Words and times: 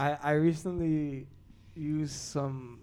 I, 0.00 0.16
I 0.22 0.32
recently 0.32 1.26
used 1.74 2.14
some 2.14 2.80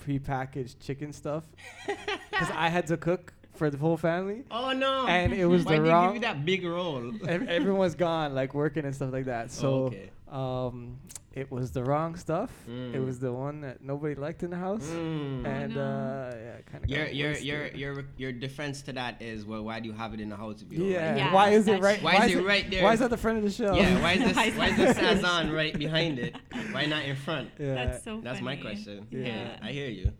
prepackaged 0.00 0.76
chicken 0.80 1.12
stuff 1.12 1.44
because 1.86 2.50
I 2.54 2.68
had 2.68 2.86
to 2.88 2.96
cook 2.96 3.32
for 3.54 3.70
the 3.70 3.76
whole 3.76 3.96
family. 3.96 4.44
Oh 4.52 4.72
no! 4.72 5.06
And 5.08 5.32
it 5.32 5.46
was 5.46 5.64
Why 5.64 5.76
the 5.76 5.82
wrong- 5.82 6.06
give 6.08 6.14
you 6.14 6.20
that 6.28 6.44
big 6.44 6.64
roll? 6.64 7.12
Everyone's 7.26 7.96
gone, 7.96 8.34
like 8.36 8.54
working 8.54 8.84
and 8.84 8.94
stuff 8.94 9.12
like 9.12 9.24
that. 9.24 9.46
Oh, 9.46 9.48
so, 9.48 9.74
okay. 9.86 10.10
Um, 10.34 10.98
it 11.32 11.50
was 11.50 11.70
the 11.72 11.82
wrong 11.82 12.16
stuff. 12.16 12.50
It 12.66 12.70
Mm. 12.70 13.04
was 13.06 13.18
the 13.18 13.32
one 13.32 13.60
that 13.62 13.82
nobody 13.82 14.14
liked 14.14 14.42
in 14.42 14.50
the 14.50 14.56
house, 14.56 14.86
Mm. 14.88 15.46
and 15.46 15.74
no. 15.74 15.80
uh, 15.80 16.34
yeah, 16.36 16.56
kind 16.70 16.84
of. 16.84 16.90
Your 16.90 17.06
your 17.08 17.32
your 17.38 17.66
your 17.68 18.04
your 18.16 18.32
defense 18.32 18.82
to 18.82 18.92
that 18.92 19.20
is 19.22 19.44
well, 19.46 19.62
why 19.64 19.80
do 19.80 19.88
you 19.88 19.94
have 19.94 20.12
it 20.14 20.20
in 20.20 20.28
the 20.28 20.36
house 20.36 20.62
if 20.62 20.72
you 20.72 20.84
Yeah. 20.84 21.16
Yeah, 21.16 21.32
Why 21.32 21.50
is 21.50 21.66
it 21.68 21.80
right? 21.80 21.98
true. 21.98 22.04
Why 22.04 22.26
is 22.26 22.34
it 22.34 22.44
right 22.44 22.70
there? 22.70 22.82
Why 22.84 22.92
is 22.94 23.00
that 23.00 23.10
the 23.10 23.16
front 23.16 23.38
of 23.38 23.44
the 23.44 23.50
show? 23.50 23.74
Yeah, 23.74 24.00
why 24.02 24.12
is 24.14 24.20
this 24.26 24.36
Why 24.36 24.44
is 24.46 24.54
why 24.56 24.68
is 24.68 24.76
the 24.76 25.00
sazon 25.00 25.52
right 25.60 25.76
behind 25.78 26.18
it? 26.18 26.34
Why 26.72 26.84
not 26.86 27.04
in 27.04 27.16
front? 27.16 27.50
yeah, 27.58 27.74
That's 27.74 28.04
so 28.04 28.20
That's 28.20 28.40
my 28.40 28.56
funny. 28.56 28.62
question. 28.62 29.06
Yeah. 29.10 29.56
I 29.62 29.70
hear 29.72 29.88
you. 29.88 30.12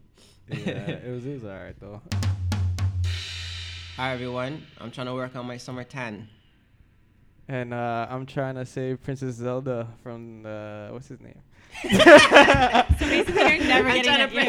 yeah, 0.49 1.07
it 1.07 1.11
was 1.11 1.25
it 1.27 1.35
was 1.35 1.45
alright 1.45 1.79
though. 1.81 2.01
Hi 3.97 4.13
everyone. 4.13 4.67
I'm 4.81 4.91
trying 4.91 5.07
to 5.07 5.15
work 5.15 5.37
on 5.37 5.47
my 5.47 5.57
summer 5.57 5.85
tan. 5.85 6.29
And 7.49 7.75
uh, 7.75 8.07
I'm 8.09 8.25
trying 8.27 8.55
to 8.55 8.65
save 8.65 9.03
Princess 9.03 9.35
Zelda 9.37 9.87
from 10.03 10.47
uh, 10.47 10.89
what's 10.89 11.09
his 11.09 11.21
name? 11.21 11.39
So 12.99 13.09
basically, 13.09 13.43
you're 13.43 13.59
never 13.65 13.89
I'm 13.89 14.03
getting 14.03 14.13
a, 14.21 14.29
to 14.29 14.35
you're, 14.35 14.45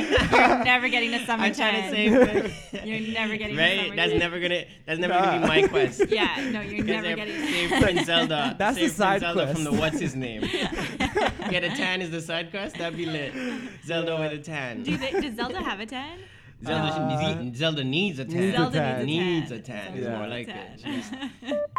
you're 0.48 0.64
never 0.64 0.90
getting 0.90 1.14
a 1.16 1.26
summer 1.26 1.46
I'm 1.46 1.54
trying 1.56 1.82
to 1.84 1.90
save 1.90 2.12
You're 2.86 3.14
never 3.14 3.36
getting 3.36 3.58
Right? 3.58 3.86
summer 3.86 3.96
That's 3.96 4.12
tan. 4.12 4.20
never 4.20 4.40
gonna 4.40 4.64
that's 4.86 5.00
never 5.00 5.14
gonna 5.16 5.42
be 5.42 5.48
my 5.48 5.68
quest. 5.68 6.04
Yeah, 6.10 6.50
no, 6.52 6.62
you're 6.62 6.86
never 6.86 7.08
I 7.08 7.14
getting 7.16 7.36
save 7.48 7.82
Prince 7.82 8.06
Zelda. 8.06 8.56
That's 8.60 8.76
the 8.78 8.84
save 8.90 8.92
side 8.92 9.22
Prince 9.22 9.36
Zelda 9.38 9.54
from 9.56 9.64
the 9.64 9.72
what's 9.74 10.00
his 10.00 10.16
name. 10.16 10.42
Get 11.50 11.64
a 11.64 11.70
tan 11.70 12.02
is 12.04 12.12
the 12.12 12.22
side 12.22 12.52
quest. 12.52 12.78
That'd 12.78 12.96
be 12.98 13.08
lit. 13.08 13.34
Zelda 13.86 14.18
with 14.20 14.32
a 14.34 14.38
tan. 14.38 14.84
Do 14.84 14.96
they, 14.96 15.12
does 15.12 15.36
Zelda 15.36 15.62
have 15.64 15.80
a 15.80 15.86
tan? 15.88 16.20
Zelda, 16.64 16.84
Uh, 16.84 17.38
should- 17.44 17.58
Zelda 17.58 17.84
needs 17.84 18.20
a 18.20 18.26
tan. 18.26 18.36
needs 18.38 18.54
a 18.54 18.58
Zelda 18.62 18.78
tan. 18.78 19.06
needs 19.06 19.52
a 19.52 19.56
Needs 19.56 19.68
tan. 19.68 19.80
a 19.80 19.84
tan. 19.92 19.94
Zelda 19.94 20.00
It's 20.00 20.18
more 20.20 20.28
like 20.28 20.48
a 20.48 21.52
it. 21.56 21.70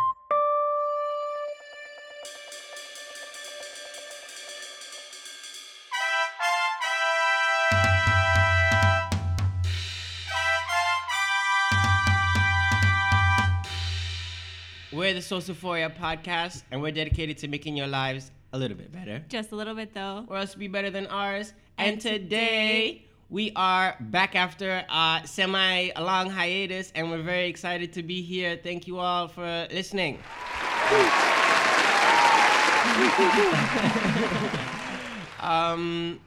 We're 15.06 15.14
the 15.14 15.20
Sociophoria 15.20 15.96
podcast, 15.96 16.64
and 16.72 16.82
we're 16.82 16.90
dedicated 16.90 17.38
to 17.38 17.46
making 17.46 17.76
your 17.76 17.86
lives 17.86 18.32
a 18.52 18.58
little 18.58 18.76
bit 18.76 18.90
better. 18.90 19.22
Just 19.28 19.52
a 19.52 19.54
little 19.54 19.76
bit 19.76 19.94
though. 19.94 20.24
or 20.26 20.36
else 20.36 20.56
be 20.56 20.66
better 20.66 20.90
than 20.90 21.06
ours. 21.06 21.52
And, 21.78 21.92
And 21.92 22.00
today, 22.00 22.18
today- 22.18 23.06
we 23.30 23.52
are 23.54 23.94
back 24.00 24.34
after 24.34 24.84
a 24.90 25.20
semi 25.24 25.90
long 25.96 26.28
hiatus, 26.28 26.90
and 26.96 27.08
we're 27.08 27.22
very 27.22 27.48
excited 27.48 27.92
to 27.92 28.02
be 28.02 28.20
here. 28.20 28.58
Thank 28.60 28.88
you 28.88 28.98
all 28.98 29.28
for 29.28 29.68
listening. 29.70 30.18
um, 35.40 36.18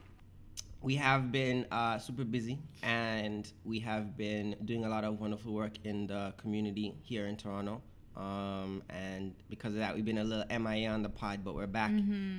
we 0.80 0.94
have 0.94 1.30
been 1.30 1.66
uh, 1.70 1.98
super 1.98 2.24
busy, 2.24 2.58
and 2.82 3.52
we 3.66 3.78
have 3.80 4.16
been 4.16 4.56
doing 4.64 4.86
a 4.86 4.88
lot 4.88 5.04
of 5.04 5.20
wonderful 5.20 5.52
work 5.52 5.72
in 5.84 6.06
the 6.06 6.32
community 6.38 6.94
here 7.02 7.26
in 7.26 7.36
Toronto. 7.36 7.82
Um, 8.16 8.82
and 8.90 9.32
because 9.48 9.72
of 9.72 9.78
that, 9.78 9.94
we've 9.94 10.04
been 10.04 10.18
a 10.18 10.24
little 10.24 10.44
MIA 10.58 10.90
on 10.90 11.02
the 11.02 11.08
pod, 11.08 11.40
but 11.44 11.54
we're 11.54 11.66
back, 11.66 11.90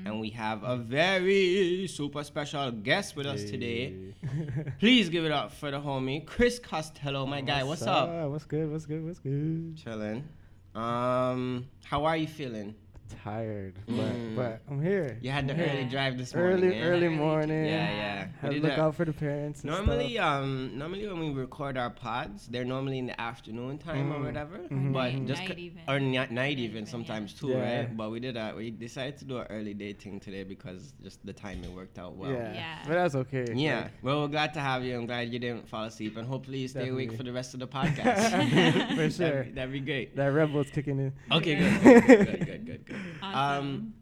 and 0.06 0.20
we 0.20 0.30
have 0.32 0.64
a 0.64 0.76
very 0.78 1.88
super 1.88 2.24
special 2.24 2.72
guest 2.72 3.16
with 3.16 3.26
us 3.26 3.44
today. 3.46 4.14
Please 4.80 5.10
give 5.10 5.26
it 5.26 5.32
up 5.32 5.52
for 5.54 5.72
the 5.72 5.80
homie 5.80 6.26
Chris 6.26 6.60
Costello, 6.60 7.26
my 7.26 7.42
guy. 7.42 7.64
What's, 7.64 7.82
up? 7.84 8.30
What's 8.30 8.46
good? 8.46 8.72
What's 8.72 8.86
good? 8.86 9.04
What's 9.04 9.20
good? 9.20 9.78
Chilling. 9.84 10.28
Um, 10.76 11.66
how 11.86 12.06
are 12.06 12.18
you 12.18 12.28
feeling? 12.28 12.76
Tired, 13.24 13.76
Mm. 13.88 14.36
but 14.36 14.42
but 14.42 14.62
I'm 14.72 14.82
here. 14.82 15.18
You 15.22 15.32
had 15.32 15.48
the 15.48 15.54
I'm 15.54 15.60
early 15.62 15.86
drive 15.86 16.18
this 16.18 16.34
morning. 16.34 16.54
early 16.66 16.76
yeah? 16.78 16.84
early 16.84 17.06
Early 17.08 17.16
morning. 17.16 17.66
Yeah, 17.66 17.72
yeah. 17.92 18.26
We 18.26 18.32
Had 18.42 18.52
to 18.52 18.54
look 18.62 18.64
that. 18.72 18.80
out 18.80 18.96
for 18.96 19.06
the 19.06 19.14
parents. 19.14 19.62
And 19.64 19.72
Normally, 19.72 20.14
stuff. 20.16 20.26
um, 20.44 20.72
normally 20.78 21.08
when 21.08 21.20
we 21.20 21.30
record 21.42 21.78
our 21.78 21.90
pods, 21.90 22.48
they're 22.48 22.66
normally 22.66 23.00
in 23.00 23.08
the 23.08 23.20
afternoon 23.20 23.78
time 23.78 24.12
or 24.12 24.20
Mm. 24.20 24.26
whatever. 24.26 24.58
Mhm. 24.58 24.94
But 24.94 25.14
Night- 25.14 25.26
just 25.28 25.42
night 25.42 25.56
c- 25.58 25.62
even. 25.66 25.82
or 25.88 26.00
ni- 26.00 26.18
night, 26.18 26.32
Night 26.32 26.58
even 26.60 26.72
even, 26.72 26.86
sometimes 26.86 27.34
too, 27.34 27.50
Yeah. 27.50 27.80
right? 27.80 27.98
But 27.98 28.12
we 28.12 28.20
did 28.20 28.38
a, 28.38 28.54
we 28.56 28.72
decided 28.72 29.18
to 29.18 29.26
do 29.26 29.38
an 29.40 29.48
early 29.50 29.74
day 29.74 29.94
thing 29.94 30.20
today 30.20 30.44
because 30.44 30.94
just 31.04 31.26
the 31.26 31.34
timing 31.34 31.76
worked 31.76 32.00
out 32.00 32.16
well. 32.16 32.32
yeah. 32.32 32.54
Yeah. 32.54 32.78
but 32.88 32.94
that's 32.94 33.16
okay. 33.16 33.46
Yeah. 33.54 33.82
Like, 33.82 33.92
Well, 34.02 34.22
we're 34.22 34.28
glad 34.30 34.54
to 34.54 34.60
have 34.60 34.84
you. 34.84 34.96
I'm 34.98 35.06
glad 35.06 35.32
you 35.34 35.40
didn't 35.40 35.68
fall 35.68 35.84
asleep, 35.86 36.18
and 36.18 36.26
hopefully 36.28 36.60
you 36.60 36.68
stay 36.68 36.90
awake 36.90 37.12
for 37.14 37.24
the 37.24 37.34
rest 37.34 37.54
of 37.54 37.60
the 37.60 37.68
podcast. 37.68 38.32
For 38.96 39.10
sure. 39.10 39.28
That'd, 39.32 39.46
be- 39.46 39.52
that'd 39.52 39.72
be 39.74 39.80
great. 39.82 40.16
that 40.16 40.28
rebel's 40.28 40.70
kicking 40.72 41.00
in. 41.00 41.14
Okay, 41.32 41.56
good, 41.56 41.82
good, 41.84 42.06
good, 42.08 42.46
good, 42.46 42.66
good, 42.66 42.86
good. 42.86 43.01
Um, 43.24 43.94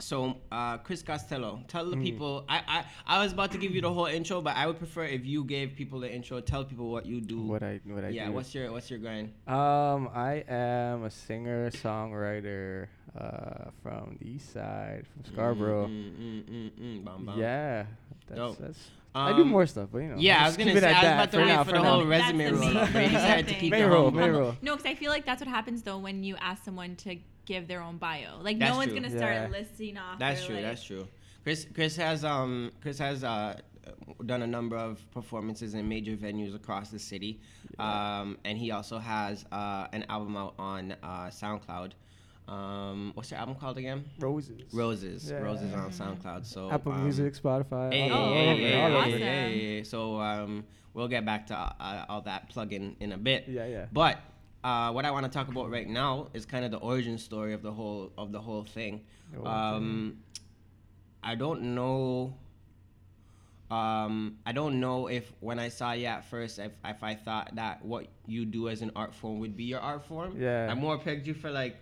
so 0.00 0.36
uh, 0.50 0.78
Chris 0.78 1.02
Costello, 1.02 1.62
tell 1.68 1.84
Mm. 1.86 1.90
the 1.92 1.96
people. 1.98 2.44
I, 2.48 2.58
I 2.66 2.84
I 3.16 3.22
was 3.22 3.32
about 3.32 3.52
to 3.52 3.58
give 3.58 3.74
you 3.74 3.80
the 3.80 3.92
whole 3.92 4.06
intro, 4.06 4.40
but 4.42 4.56
I 4.56 4.66
would 4.66 4.78
prefer 4.78 5.04
if 5.04 5.24
you 5.24 5.44
gave 5.44 5.74
people 5.76 6.00
the 6.00 6.12
intro. 6.12 6.40
Tell 6.40 6.64
people 6.64 6.90
what 6.90 7.06
you 7.06 7.20
do. 7.20 7.40
What 7.42 7.62
I 7.62 7.80
what 7.86 8.04
I 8.04 8.08
do. 8.10 8.14
yeah. 8.16 8.26
do. 8.26 8.32
What's 8.32 8.54
your 8.54 8.72
What's 8.72 8.90
your 8.90 8.98
grind? 8.98 9.32
Um, 9.46 10.10
I 10.14 10.44
am 10.48 11.04
a 11.04 11.10
singer 11.10 11.70
songwriter 11.70 12.88
uh, 13.18 13.70
from 13.82 14.16
the 14.20 14.28
East 14.28 14.52
Side, 14.52 15.04
from 15.12 15.32
Scarborough. 15.32 15.86
Mm, 15.86 16.12
mm, 16.18 16.44
mm, 16.44 16.70
mm, 16.72 17.04
bam, 17.04 17.26
bam. 17.26 17.38
Yeah, 17.38 17.86
that's, 18.26 18.38
Dope. 18.38 18.58
that's 18.58 18.90
I 19.14 19.32
do 19.36 19.42
Um, 19.42 19.48
more 19.48 19.64
stuff, 19.64 19.90
but 19.92 19.98
you 19.98 20.08
know. 20.08 20.16
Yeah, 20.18 20.42
I 20.42 20.46
was 20.48 20.56
gonna 20.56 20.70
keep 20.72 20.78
it 20.78 20.80
say. 20.80 20.88
I 20.88 20.92
was 20.92 21.02
that 21.02 21.14
about 21.14 21.30
to 21.30 21.36
for 21.38 21.42
wait 21.42 21.48
now, 21.54 21.62
for 21.64 21.70
for 21.70 21.76
the 21.78 21.84
whole 21.84 22.04
resume 22.04 22.50
That's 22.50 22.58
the 22.58 22.74
roll. 22.74 22.86
But 22.92 23.02
you 23.04 23.08
decided 23.10 23.48
to 23.48 23.54
keep 23.54 23.70
Main 23.70 23.82
it 23.84 23.86
roll, 23.86 24.10
humble. 24.10 24.40
roll. 24.40 24.56
No, 24.60 24.74
because 24.74 24.90
I 24.90 24.94
feel 24.96 25.10
like 25.12 25.24
that's 25.24 25.40
what 25.40 25.48
happens 25.48 25.82
though 25.82 25.98
when 25.98 26.24
you 26.24 26.34
ask 26.40 26.64
someone 26.64 26.96
to 26.96 27.16
give 27.46 27.68
their 27.68 27.80
own 27.82 27.98
bio. 27.98 28.38
Like 28.40 28.58
That's 28.58 28.70
no 28.72 28.76
one's 28.78 28.92
true. 28.92 29.00
gonna 29.02 29.16
start 29.16 29.34
Yeah. 29.34 29.48
listing 29.48 29.98
off. 29.98 30.18
That's 30.18 30.40
their, 30.40 30.46
true. 30.46 30.54
like- 30.56 30.64
That's 30.64 30.84
true. 30.84 31.08
Chris 31.42 31.66
Chris 31.74 31.96
has 31.96 32.24
um 32.24 32.72
Chris 32.80 32.98
has 32.98 33.22
uh 33.24 33.58
done 34.24 34.40
a 34.42 34.46
number 34.46 34.76
of 34.76 34.98
performances 35.10 35.74
in 35.74 35.86
major 35.88 36.16
venues 36.16 36.54
across 36.54 36.90
the 36.90 36.98
city, 36.98 37.40
um 37.78 38.38
and 38.44 38.56
he 38.56 38.70
also 38.70 38.98
has 38.98 39.44
uh 39.52 39.86
an 39.92 40.04
album 40.08 40.36
out 40.36 40.54
on 40.58 40.92
uh 41.02 41.26
SoundCloud. 41.28 41.92
Um, 42.46 43.12
what's 43.14 43.30
your 43.30 43.40
album 43.40 43.54
called 43.54 43.78
again? 43.78 44.04
Roses. 44.18 44.60
Roses. 44.74 45.30
Yeah. 45.30 45.38
Roses 45.38 45.72
on 45.72 45.90
SoundCloud. 45.90 46.44
So 46.44 46.70
Apple 46.70 46.92
um, 46.92 47.02
Music, 47.04 47.32
Spotify. 47.34 47.90
Hey, 47.92 48.10
all, 48.10 48.18
Oh, 48.20 48.24
all 48.24 48.32
hey, 48.34 48.56
hey, 48.62 48.82
all 48.82 48.96
awesome. 48.98 49.12
hey, 49.12 49.58
hey. 49.78 49.82
So 49.84 50.20
um, 50.20 50.64
we'll 50.92 51.08
get 51.08 51.24
back 51.24 51.46
to 51.46 51.54
uh, 51.56 52.04
all 52.08 52.20
that 52.22 52.50
plug-in 52.50 52.96
in 53.00 53.12
a 53.12 53.16
bit. 53.16 53.46
Yeah, 53.48 53.64
yeah. 53.66 53.86
But 53.92 54.18
uh, 54.64 54.90
what 54.90 55.04
I 55.04 55.10
want 55.10 55.26
to 55.26 55.30
talk 55.30 55.48
about 55.48 55.70
right 55.70 55.88
now 55.88 56.28
is 56.32 56.46
kind 56.46 56.64
of 56.64 56.70
the 56.70 56.78
origin 56.78 57.18
story 57.18 57.52
of 57.52 57.62
the 57.62 57.70
whole 57.70 58.12
of 58.16 58.32
the 58.32 58.40
whole 58.40 58.64
thing. 58.64 59.02
Okay. 59.36 59.46
Um, 59.46 60.18
I 61.22 61.34
don't 61.34 61.74
know. 61.74 62.34
Um, 63.70 64.38
I 64.46 64.52
don't 64.52 64.80
know 64.80 65.08
if 65.08 65.30
when 65.40 65.58
I 65.58 65.68
saw 65.68 65.92
you 65.92 66.06
at 66.06 66.24
first, 66.24 66.58
if, 66.58 66.72
if 66.84 67.02
I 67.02 67.14
thought 67.14 67.54
that 67.56 67.84
what 67.84 68.06
you 68.26 68.44
do 68.46 68.68
as 68.68 68.82
an 68.82 68.90
art 68.96 69.14
form 69.14 69.38
would 69.40 69.56
be 69.56 69.64
your 69.64 69.80
art 69.80 70.06
form. 70.06 70.40
Yeah. 70.40 70.68
I 70.70 70.74
more 70.74 70.98
pegged 70.98 71.26
you 71.26 71.34
for 71.34 71.50
like 71.50 71.76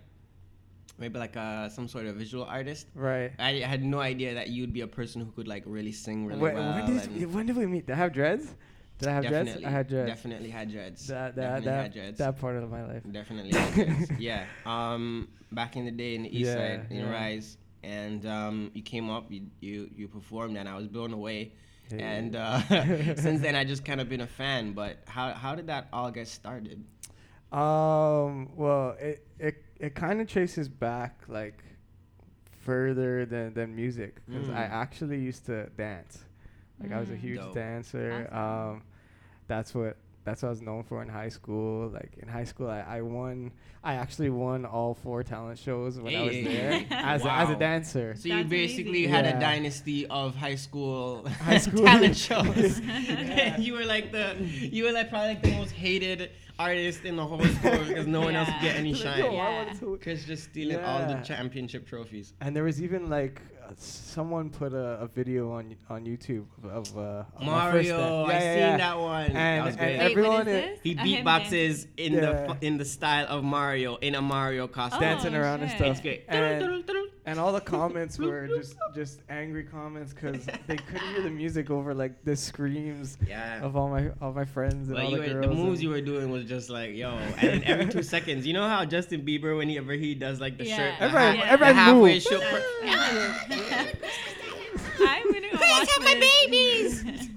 maybe 0.98 1.18
like 1.18 1.36
uh, 1.36 1.68
some 1.68 1.86
sort 1.86 2.06
of 2.06 2.16
visual 2.16 2.44
artist. 2.44 2.86
Right. 2.94 3.32
I 3.38 3.54
had 3.60 3.84
no 3.84 4.00
idea 4.00 4.34
that 4.34 4.48
you'd 4.48 4.72
be 4.72 4.80
a 4.80 4.86
person 4.86 5.22
who 5.24 5.30
could 5.32 5.46
like 5.46 5.62
really 5.66 5.92
sing 5.92 6.26
really 6.26 6.40
well. 6.40 6.54
when, 6.54 6.96
did, 6.96 7.34
when 7.34 7.46
did 7.46 7.56
we 7.56 7.66
meet? 7.66 7.86
Did 7.86 7.94
I 7.94 7.96
have 7.96 8.12
dreads? 8.12 8.54
Did 9.02 9.08
I 9.10 9.12
have 9.14 9.26
dreads? 9.26 9.46
definitely, 9.48 9.66
I 9.66 9.70
had 9.70 9.88
dreads. 9.88 10.08
definitely 10.10 10.50
had 10.50 10.70
dreads. 10.70 11.06
That 11.08 11.34
that 11.36 11.42
definitely 11.42 11.64
that, 11.66 11.82
had 11.82 11.92
dreads. 11.92 12.18
that 12.18 12.38
part 12.40 12.56
of 12.56 12.70
my 12.70 12.84
life. 12.86 13.02
Definitely 13.10 13.52
had 13.52 13.74
dreads. 13.74 14.10
yeah. 14.18 14.44
Um, 14.64 15.28
back 15.50 15.76
in 15.76 15.84
the 15.84 15.90
day 15.90 16.14
in 16.14 16.22
the 16.22 16.28
East 16.38 16.50
Yeah, 16.50 16.54
Side 16.54 16.86
in 16.90 16.98
yeah. 16.98 17.10
Rise, 17.10 17.58
and 17.82 18.24
um, 18.26 18.70
you 18.74 18.82
came 18.82 19.10
up, 19.10 19.26
you, 19.30 19.42
you 19.60 19.90
you 19.96 20.08
performed, 20.08 20.56
and 20.56 20.68
I 20.68 20.76
was 20.76 20.86
blown 20.86 21.12
away. 21.12 21.52
Hey. 21.90 21.98
And 22.00 22.36
uh, 22.36 22.60
since 23.16 23.40
then, 23.42 23.54
I 23.56 23.64
just 23.64 23.84
kind 23.84 24.00
of 24.00 24.08
been 24.08 24.20
a 24.22 24.26
fan. 24.26 24.72
But 24.72 24.98
how 25.06 25.32
how 25.34 25.54
did 25.56 25.66
that 25.66 25.88
all 25.92 26.10
get 26.12 26.28
started? 26.28 26.84
Um. 27.50 28.50
Well, 28.56 28.96
it 29.00 29.26
it 29.38 29.56
it 29.78 29.94
kind 29.94 30.20
of 30.20 30.28
traces 30.28 30.68
back 30.68 31.22
like 31.28 31.62
further 32.60 33.26
than 33.26 33.52
than 33.54 33.74
music 33.74 34.16
because 34.26 34.48
I 34.48 34.62
Mm. 34.64 34.70
actually 34.70 35.18
used 35.18 35.46
to 35.46 35.66
dance. 35.76 36.24
Like 36.80 36.92
I 36.92 37.00
was 37.00 37.10
a 37.10 37.14
Mm. 37.14 37.18
huge 37.18 37.40
Dope. 37.40 37.54
dancer. 37.54 38.28
Awesome. 38.32 38.68
Um, 38.76 38.82
that's 39.52 39.74
what 39.74 39.96
that's 40.24 40.42
what 40.42 40.48
I 40.48 40.50
was 40.50 40.62
known 40.62 40.82
for 40.84 41.02
in 41.02 41.08
high 41.08 41.28
school. 41.28 41.88
Like 41.88 42.12
in 42.22 42.28
high 42.28 42.44
school, 42.44 42.68
I, 42.70 42.80
I 42.80 43.00
won. 43.02 43.52
I 43.84 43.94
actually 43.94 44.30
won 44.30 44.64
all 44.64 44.94
four 44.94 45.24
talent 45.24 45.58
shows 45.58 45.98
when 45.98 46.14
I 46.14 46.22
was 46.22 46.32
there 46.44 46.86
as 46.90 47.24
a, 47.24 47.32
as 47.32 47.50
a 47.50 47.56
dancer. 47.56 48.14
So 48.16 48.28
you 48.28 48.44
basically 48.44 49.04
amazing. 49.06 49.26
had 49.26 49.36
a 49.36 49.40
dynasty 49.40 50.06
of 50.06 50.36
high 50.36 50.54
school, 50.54 51.26
High 51.48 51.58
school. 51.66 51.84
talent 51.84 52.16
shows. 52.16 52.80
you 53.58 53.72
were 53.74 53.84
like 53.84 54.12
the 54.12 54.36
you 54.38 54.84
were 54.84 54.92
like 54.92 55.10
probably 55.10 55.30
like 55.34 55.42
the 55.42 55.50
most 55.56 55.72
hated 55.72 56.30
artist 56.58 57.04
in 57.04 57.16
the 57.16 57.26
whole 57.26 57.42
school 57.58 57.78
because 57.88 58.06
no 58.06 58.20
one 58.20 58.36
else 58.36 58.48
could 58.48 58.62
get 58.62 58.76
any 58.76 58.94
shine. 58.94 59.18
shine. 59.20 59.32
Yo, 59.32 59.38
I 59.38 59.50
wanted 59.64 59.80
to- 59.80 59.98
Chris 60.02 60.24
just 60.24 60.44
stealing 60.44 60.80
all 60.84 61.00
the 61.12 61.16
championship 61.30 61.86
trophies. 61.86 62.32
And 62.40 62.54
there 62.56 62.64
was 62.64 62.80
even 62.80 63.10
like 63.10 63.40
someone 63.78 64.50
put 64.50 64.72
a, 64.72 65.00
a 65.00 65.06
video 65.06 65.52
on 65.52 65.74
on 65.88 66.04
YouTube 66.04 66.46
of, 66.64 66.88
of 66.88 66.98
uh, 66.98 67.00
of 67.00 67.42
my 67.42 67.70
first 67.70 67.88
Mario, 67.90 67.96
dance. 68.26 68.28
I 68.28 68.32
Yeah, 68.32 68.38
seen 68.40 68.48
yeah, 68.48 68.56
yeah. 68.70 68.76
that 68.78 68.98
one. 68.98 69.32
that 69.32 69.36
And- 69.38 69.64
was 69.64 69.74
and 69.74 69.78
great. 69.80 69.98
Wait, 69.98 70.10
everyone 70.10 70.32
what 70.32 70.48
is 70.48 70.54
this? 70.64 70.80
he 70.82 70.92
A 70.92 70.94
him 70.96 71.24
dance. 71.24 71.48
beatboxes 71.50 71.86
in 71.96 72.12
Yeah. 72.14 72.20
the 72.20 72.46
fu- 72.54 72.66
in 72.66 72.78
the 72.78 72.84
style 72.84 73.26
of 73.28 73.44
Mario 73.44 73.96
in 73.96 74.14
a 74.14 74.22
Mario 74.22 74.66
costume. 74.68 75.00
dancing 75.00 75.34
Oh, 75.34 75.40
around 75.40 75.60
and 75.60 75.70
shit. 75.70 75.78
stuff. 75.78 75.90
It's 75.92 76.00
great. 76.00 76.24
And, 76.28 76.62
and 77.24 77.38
all 77.38 77.52
the 77.52 77.60
comments 77.60 78.18
were 78.18 78.48
just 78.48 78.74
just 78.94 79.20
angry 79.28 79.62
comments 79.64 80.12
because 80.12 80.44
they 80.66 80.76
couldn't 80.76 81.06
hear 81.14 81.22
the 81.22 81.30
music 81.30 81.70
over 81.70 81.94
like 81.94 82.24
the 82.24 82.34
screams 82.34 83.16
yeah. 83.28 83.62
of 83.62 83.76
all 83.76 83.88
my 83.88 84.10
all 84.20 84.32
my 84.32 84.44
friends 84.44 84.88
and 84.88 84.96
But 84.96 85.04
all 85.04 85.10
the 85.12 85.18
were, 85.20 85.26
girls. 85.28 85.46
the 85.46 85.54
moves 85.54 85.78
and- 85.78 85.82
you 85.82 85.90
were 85.90 86.00
doing 86.00 86.30
was 86.32 86.44
just 86.44 86.68
like 86.70 86.94
yo, 86.94 87.10
and 87.38 87.62
every 87.64 87.86
two 87.86 88.02
seconds, 88.02 88.46
you 88.46 88.52
know 88.54 88.66
how 88.68 88.84
Justin 88.84 89.22
Bieber 89.22 89.56
whenever 89.56 89.92
he 89.92 90.14
does 90.14 90.40
like 90.40 90.58
the 90.58 90.64
Yeah. 90.66 90.76
shirt, 90.76 90.94
the 90.98 91.04
Everybody- 91.04 91.38
half- 91.38 91.46
everybody 91.52 91.72
the 91.74 91.80
halfway 91.80 92.14
move. 92.14 92.22
show 92.22 92.40
per- 92.40 92.62
I'm 95.04 95.32
gonna 95.32 95.48
watch 95.52 95.88
have 95.90 96.02
my 96.02 96.14
babies. 96.44 97.04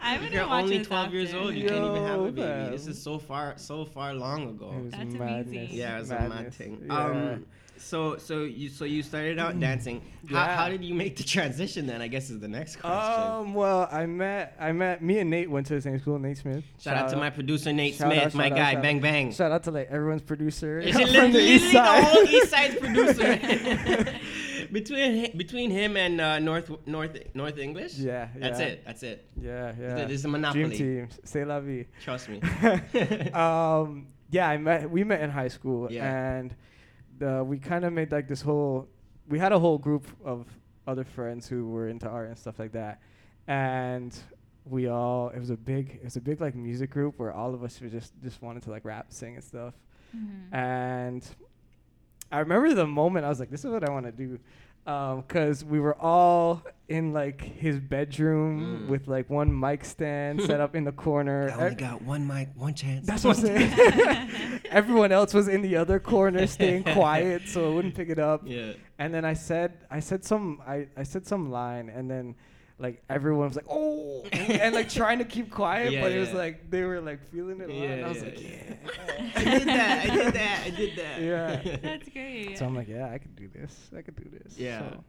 I'm 0.00 0.20
gonna 0.20 0.32
You're 0.34 0.44
only 0.44 0.84
12 0.84 1.12
years 1.14 1.34
old. 1.34 1.54
You 1.54 1.68
can't 1.68 1.84
even 1.84 2.02
have 2.04 2.20
a 2.20 2.24
Yo, 2.24 2.30
baby. 2.30 2.70
This 2.70 2.86
is 2.86 3.02
so 3.02 3.18
far, 3.18 3.54
so 3.56 3.84
far 3.84 4.14
long 4.14 4.48
ago. 4.50 4.72
It 4.76 4.82
was 4.84 4.92
That's 4.92 5.14
madness. 5.14 5.48
amazing. 5.48 5.76
Yeah, 5.76 5.98
it's 5.98 6.10
a 6.10 6.28
mad 6.28 6.54
thing. 6.54 6.82
Yeah. 6.86 7.04
Um, 7.06 7.46
so 7.78 8.16
so 8.16 8.42
you 8.44 8.68
so 8.68 8.84
you 8.84 9.02
started 9.02 9.38
out 9.38 9.58
dancing. 9.60 10.00
How, 10.28 10.34
Yeah. 10.36 10.56
how 10.56 10.68
did 10.68 10.84
you 10.84 10.94
make 10.94 11.16
the 11.16 11.22
transition 11.24 11.86
then? 11.86 12.00
I 12.02 12.08
guess 12.08 12.30
is 12.30 12.40
the 12.40 12.48
next 12.48 12.76
question. 12.76 13.22
um, 13.22 13.54
well, 13.54 13.88
I 13.92 14.06
met 14.06 14.54
I 14.58 14.72
met 14.72 15.02
me 15.02 15.18
and 15.20 15.30
Nate 15.30 15.50
went 15.50 15.66
to 15.68 15.74
the 15.74 15.80
same 15.80 15.98
school. 16.00 16.18
Nate 16.18 16.38
Smith. 16.38 16.64
shout, 16.80 16.96
out 16.96 17.10
to 17.10 17.16
my 17.16 17.30
producer 17.30 17.72
Nate 17.72 17.94
Shout 17.94 18.10
Smith, 18.12 18.22
out, 18.26 18.34
my 18.34 18.48
shout 18.48 18.58
out, 18.58 18.74
guy, 18.74 18.80
bang 18.80 18.96
out. 18.96 19.02
bang. 19.02 19.32
Shout 19.32 19.52
out 19.52 19.62
to 19.64 19.70
like 19.70 19.88
everyone's 19.90 20.22
producer 20.22 20.78
It's 20.84 20.92
from 20.98 21.04
literally 21.10 21.32
the 21.32 21.40
east 21.40 21.72
the 21.72 21.82
whole 21.82 22.24
East 22.24 22.50
Side's 22.50 22.74
producer. 22.80 24.18
between 24.72 25.36
between 25.36 25.70
him 25.70 25.96
and 25.96 26.20
uh, 26.20 26.38
North 26.38 26.70
North 26.86 27.16
North 27.34 27.58
English. 27.58 27.94
Yeah, 27.98 28.28
That's 28.36 28.60
yeah. 28.60 28.66
it. 28.66 28.84
That's 28.84 29.02
it. 29.02 29.28
Yeah, 29.40 29.72
yeah. 29.80 30.04
This 30.06 30.20
is 30.20 30.24
a 30.24 30.28
Dream 30.28 30.32
monopoly. 30.32 30.76
team. 30.76 31.08
C'est 31.24 31.44
la 31.44 31.60
vie. 31.60 31.84
Trust 32.02 32.28
me. 32.28 32.40
um, 33.32 34.06
yeah, 34.30 34.48
I 34.48 34.56
met. 34.58 34.90
We 34.90 35.04
met 35.04 35.20
in 35.20 35.30
high 35.30 35.48
school, 35.48 35.86
Yeah. 35.90 36.38
and 36.38 36.54
the, 37.18 37.44
we 37.44 37.58
kind 37.58 37.84
of 37.84 37.92
made 37.92 38.12
like 38.12 38.28
this 38.28 38.42
whole. 38.42 38.88
We 39.28 39.38
had 39.38 39.52
a 39.52 39.58
whole 39.58 39.78
group 39.78 40.06
of 40.24 40.46
other 40.86 41.04
friends 41.04 41.48
who 41.48 41.68
were 41.68 41.88
into 41.88 42.08
art 42.08 42.28
and 42.28 42.38
stuff 42.38 42.58
like 42.58 42.72
that, 42.72 43.00
and 43.46 44.16
we 44.64 44.88
all. 44.88 45.30
It 45.30 45.38
was 45.38 45.50
a 45.50 45.56
big. 45.56 45.98
It 46.00 46.04
was 46.04 46.16
a 46.16 46.20
big 46.20 46.40
like 46.40 46.54
music 46.54 46.90
group 46.90 47.18
where 47.18 47.32
all 47.32 47.54
of 47.54 47.62
us 47.64 47.80
were 47.80 47.88
just 47.88 48.12
just 48.22 48.42
wanted 48.42 48.62
to 48.64 48.70
like 48.70 48.84
rap, 48.84 49.06
sing, 49.10 49.34
and 49.34 49.44
stuff. 49.44 49.74
Mhm. 50.16 50.52
And 50.54 51.26
I 52.30 52.38
remember 52.40 52.72
the 52.74 52.86
moment 52.86 53.24
I 53.24 53.28
was 53.28 53.40
like, 53.40 53.50
"This 53.50 53.64
is 53.64 53.70
what 53.70 53.88
I 53.88 53.90
want 53.90 54.06
to 54.06 54.12
do," 54.12 54.38
because 54.84 55.64
we 55.64 55.80
were 55.80 55.96
all 56.00 56.62
in 56.88 57.12
like 57.12 57.40
his 57.40 57.80
bedroom 57.80 58.84
Mm. 58.86 58.88
with 58.88 59.08
like 59.08 59.28
one 59.28 59.58
mic 59.58 59.84
stand 59.84 60.40
set 60.42 60.60
up 60.60 60.76
in 60.76 60.84
the 60.84 60.92
corner. 60.92 61.50
I 61.50 61.54
only 61.54 61.66
Ev- 61.72 61.76
got 61.78 62.02
one 62.02 62.26
mic, 62.26 62.50
one 62.54 62.74
chance. 62.74 63.06
That's 63.06 63.24
what 63.24 63.38
I'm 63.38 63.44
saying. 63.44 64.60
Everyone 64.70 65.10
else 65.12 65.34
was 65.34 65.48
in 65.48 65.62
the 65.62 65.76
other 65.76 65.98
corner, 65.98 66.46
staying 66.46 66.84
quiet, 66.94 67.48
so 67.48 67.70
I 67.70 67.74
wouldn't 67.74 67.94
pick 67.94 68.08
it 68.08 68.18
up. 68.18 68.42
Yeah. 68.44 68.74
And 68.98 69.12
then 69.12 69.24
I 69.24 69.32
said, 69.34 69.84
I 69.90 70.00
said 70.00 70.24
some, 70.24 70.62
I, 70.66 70.86
I 70.96 71.02
said 71.02 71.26
some 71.26 71.50
line, 71.50 71.88
and 71.88 72.08
then 72.10 72.34
like 72.78 73.02
everyone 73.08 73.46
was 73.48 73.56
like, 73.56 73.66
oh, 73.70 74.24
and, 74.32 74.50
and, 74.52 74.74
like 74.74 74.88
trying 74.90 75.18
to 75.18 75.24
keep 75.24 75.50
quiet, 75.50 75.92
Yeah, 75.92 76.02
but 76.02 76.12
it 76.12 76.18
was 76.20 76.32
like 76.34 76.70
they 76.70 76.82
were 76.84 77.00
like 77.00 77.20
feeling 77.32 77.60
it. 77.62 77.70
a 77.70 77.72
lot, 77.72 77.88
and 77.88 78.04
I 78.04 78.08
was 78.08 78.18
Yeah, 78.18 78.24
like, 78.28 78.42
yeah, 78.42 78.74
yeah. 78.76 79.32
I 79.34 79.44
did 79.58 79.66
that. 79.68 80.00
I 80.04 80.14
did 80.14 80.34
that. 80.34 80.62
I 80.66 80.70
did 80.70 80.96
that. 80.96 81.20
Yeah. 81.22 81.76
That's 81.82 82.08
great. 82.10 82.58
So 82.58 82.66
I'm 82.66 82.76
like, 82.76 82.88
yeah, 82.88 83.10
I 83.10 83.18
could 83.18 83.34
do 83.34 83.48
this. 83.48 83.90
I 83.96 84.02
could 84.02 84.14
do 84.16 84.28
this. 84.30 84.58
Yeah. 84.58 84.78
So- 84.90 85.04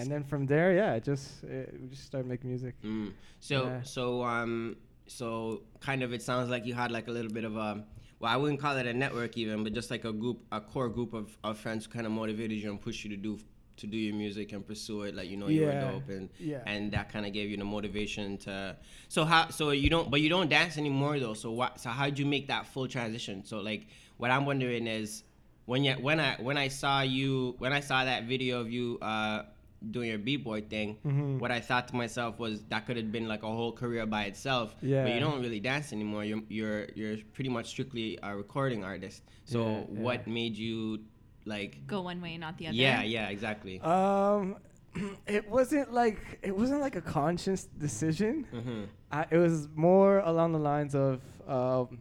and 0.00 0.10
then 0.10 0.24
from 0.24 0.46
there, 0.46 0.74
yeah, 0.74 0.94
it 0.94 1.04
just 1.04 1.44
it, 1.44 1.74
we 1.80 1.88
just 1.88 2.04
started 2.04 2.28
making 2.28 2.48
music. 2.50 2.74
Mm. 2.84 3.12
So 3.40 3.64
Yeah. 3.66 3.82
so 3.82 4.22
um 4.24 4.76
so 5.06 5.62
kind 5.80 6.02
of 6.02 6.12
it 6.12 6.22
sounds 6.22 6.48
like 6.50 6.64
you 6.66 6.74
had 6.74 6.90
like 6.92 7.08
a 7.08 7.10
little 7.10 7.32
bit 7.32 7.44
of 7.44 7.56
a 7.56 7.84
well 8.20 8.32
I 8.32 8.36
wouldn't 8.36 8.60
call 8.60 8.76
it 8.76 8.86
a 8.86 8.94
network 8.94 9.36
even 9.36 9.64
but 9.64 9.72
just 9.72 9.90
like 9.90 10.04
a 10.04 10.12
group 10.12 10.38
a 10.52 10.60
core 10.60 10.88
group 10.88 11.12
of, 11.14 11.36
of 11.42 11.58
friends 11.58 11.86
who 11.86 11.90
kind 11.92 12.06
of 12.06 12.12
motivated 12.12 12.58
you 12.62 12.70
and 12.70 12.80
pushed 12.80 13.02
you 13.04 13.10
to 13.10 13.16
do 13.16 13.38
to 13.78 13.86
do 13.86 13.96
your 13.96 14.14
music 14.14 14.52
and 14.52 14.64
pursue 14.66 15.02
it 15.02 15.14
like 15.16 15.28
you 15.28 15.36
know 15.36 15.48
you 15.48 15.62
Yeah. 15.62 15.66
were 15.68 15.80
dope 15.80 16.08
and 16.10 16.28
Yeah. 16.38 16.62
and 16.66 16.92
that 16.92 17.10
kind 17.12 17.24
of 17.26 17.32
gave 17.32 17.50
you 17.50 17.56
the 17.56 17.64
motivation 17.64 18.36
to 18.46 18.76
so 19.08 19.24
how 19.24 19.48
so 19.48 19.70
you 19.70 19.90
don't 19.90 20.10
but 20.12 20.20
you 20.20 20.28
don't 20.28 20.48
dance 20.50 20.76
anymore 20.78 21.18
though 21.18 21.34
so 21.34 21.50
what 21.50 21.80
so 21.80 21.88
how'd 21.90 22.18
you 22.18 22.26
make 22.26 22.46
that 22.48 22.66
full 22.66 22.86
transition 22.86 23.44
so 23.44 23.60
like 23.60 23.88
what 24.18 24.30
I'm 24.30 24.44
wondering 24.46 24.86
is 24.86 25.24
when 25.64 25.82
you 25.82 25.94
when 25.94 26.20
I 26.20 26.36
when 26.40 26.56
I 26.58 26.68
saw 26.68 27.00
you 27.00 27.56
when 27.58 27.72
I 27.72 27.80
saw 27.80 28.04
that 28.04 28.24
video 28.24 28.60
of 28.60 28.70
you 28.70 28.98
uh 29.02 29.42
doing 29.90 30.10
your 30.10 30.18
b-boy 30.18 30.60
thing 30.62 30.98
Mhm. 31.06 31.38
what 31.40 31.50
I 31.50 31.60
thought 31.60 31.88
to 31.88 31.96
myself 31.96 32.38
was 32.38 32.62
that 32.68 32.84
could 32.86 32.96
have 32.98 33.10
been 33.10 33.26
like 33.28 33.42
a 33.42 33.46
whole 33.48 33.72
career 33.72 34.04
by 34.06 34.24
itself. 34.24 34.76
Yeah. 34.82 35.04
But 35.04 35.12
you 35.14 35.20
don't 35.20 35.40
really 35.40 35.60
dance 35.60 35.92
anymore. 35.92 36.24
You're 36.24 36.42
you're 36.48 36.86
you're 36.94 37.16
pretty 37.32 37.48
much 37.50 37.66
strictly 37.68 38.18
a 38.22 38.36
recording 38.36 38.84
artist. 38.84 39.22
So 39.44 39.60
Yeah, 39.64 40.02
what 40.04 40.26
made 40.26 40.54
you 40.56 41.00
like? 41.46 41.86
Go 41.86 42.02
one 42.02 42.20
way, 42.20 42.36
not 42.36 42.58
the 42.58 42.66
other. 42.68 42.76
Yeah, 42.76 43.02
yeah, 43.02 43.28
exactly. 43.30 43.80
Um, 43.80 44.56
it 45.26 45.48
wasn't 45.48 45.92
like 45.94 46.18
it 46.42 46.54
wasn't 46.54 46.80
like 46.80 46.96
a 46.96 47.00
conscious 47.02 47.64
decision. 47.78 48.44
hmm 48.52 48.84
I, 49.12 49.26
it 49.30 49.38
was 49.38 49.66
more 49.74 50.18
along 50.20 50.52
the 50.52 50.58
lines 50.58 50.94
of 50.94 51.20
um, 51.48 51.98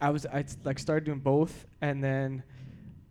I 0.00 0.10
was 0.10 0.24
i 0.26 0.44
like 0.64 0.78
started 0.78 1.04
doing 1.04 1.20
both, 1.20 1.66
and 1.80 2.02
then 2.02 2.42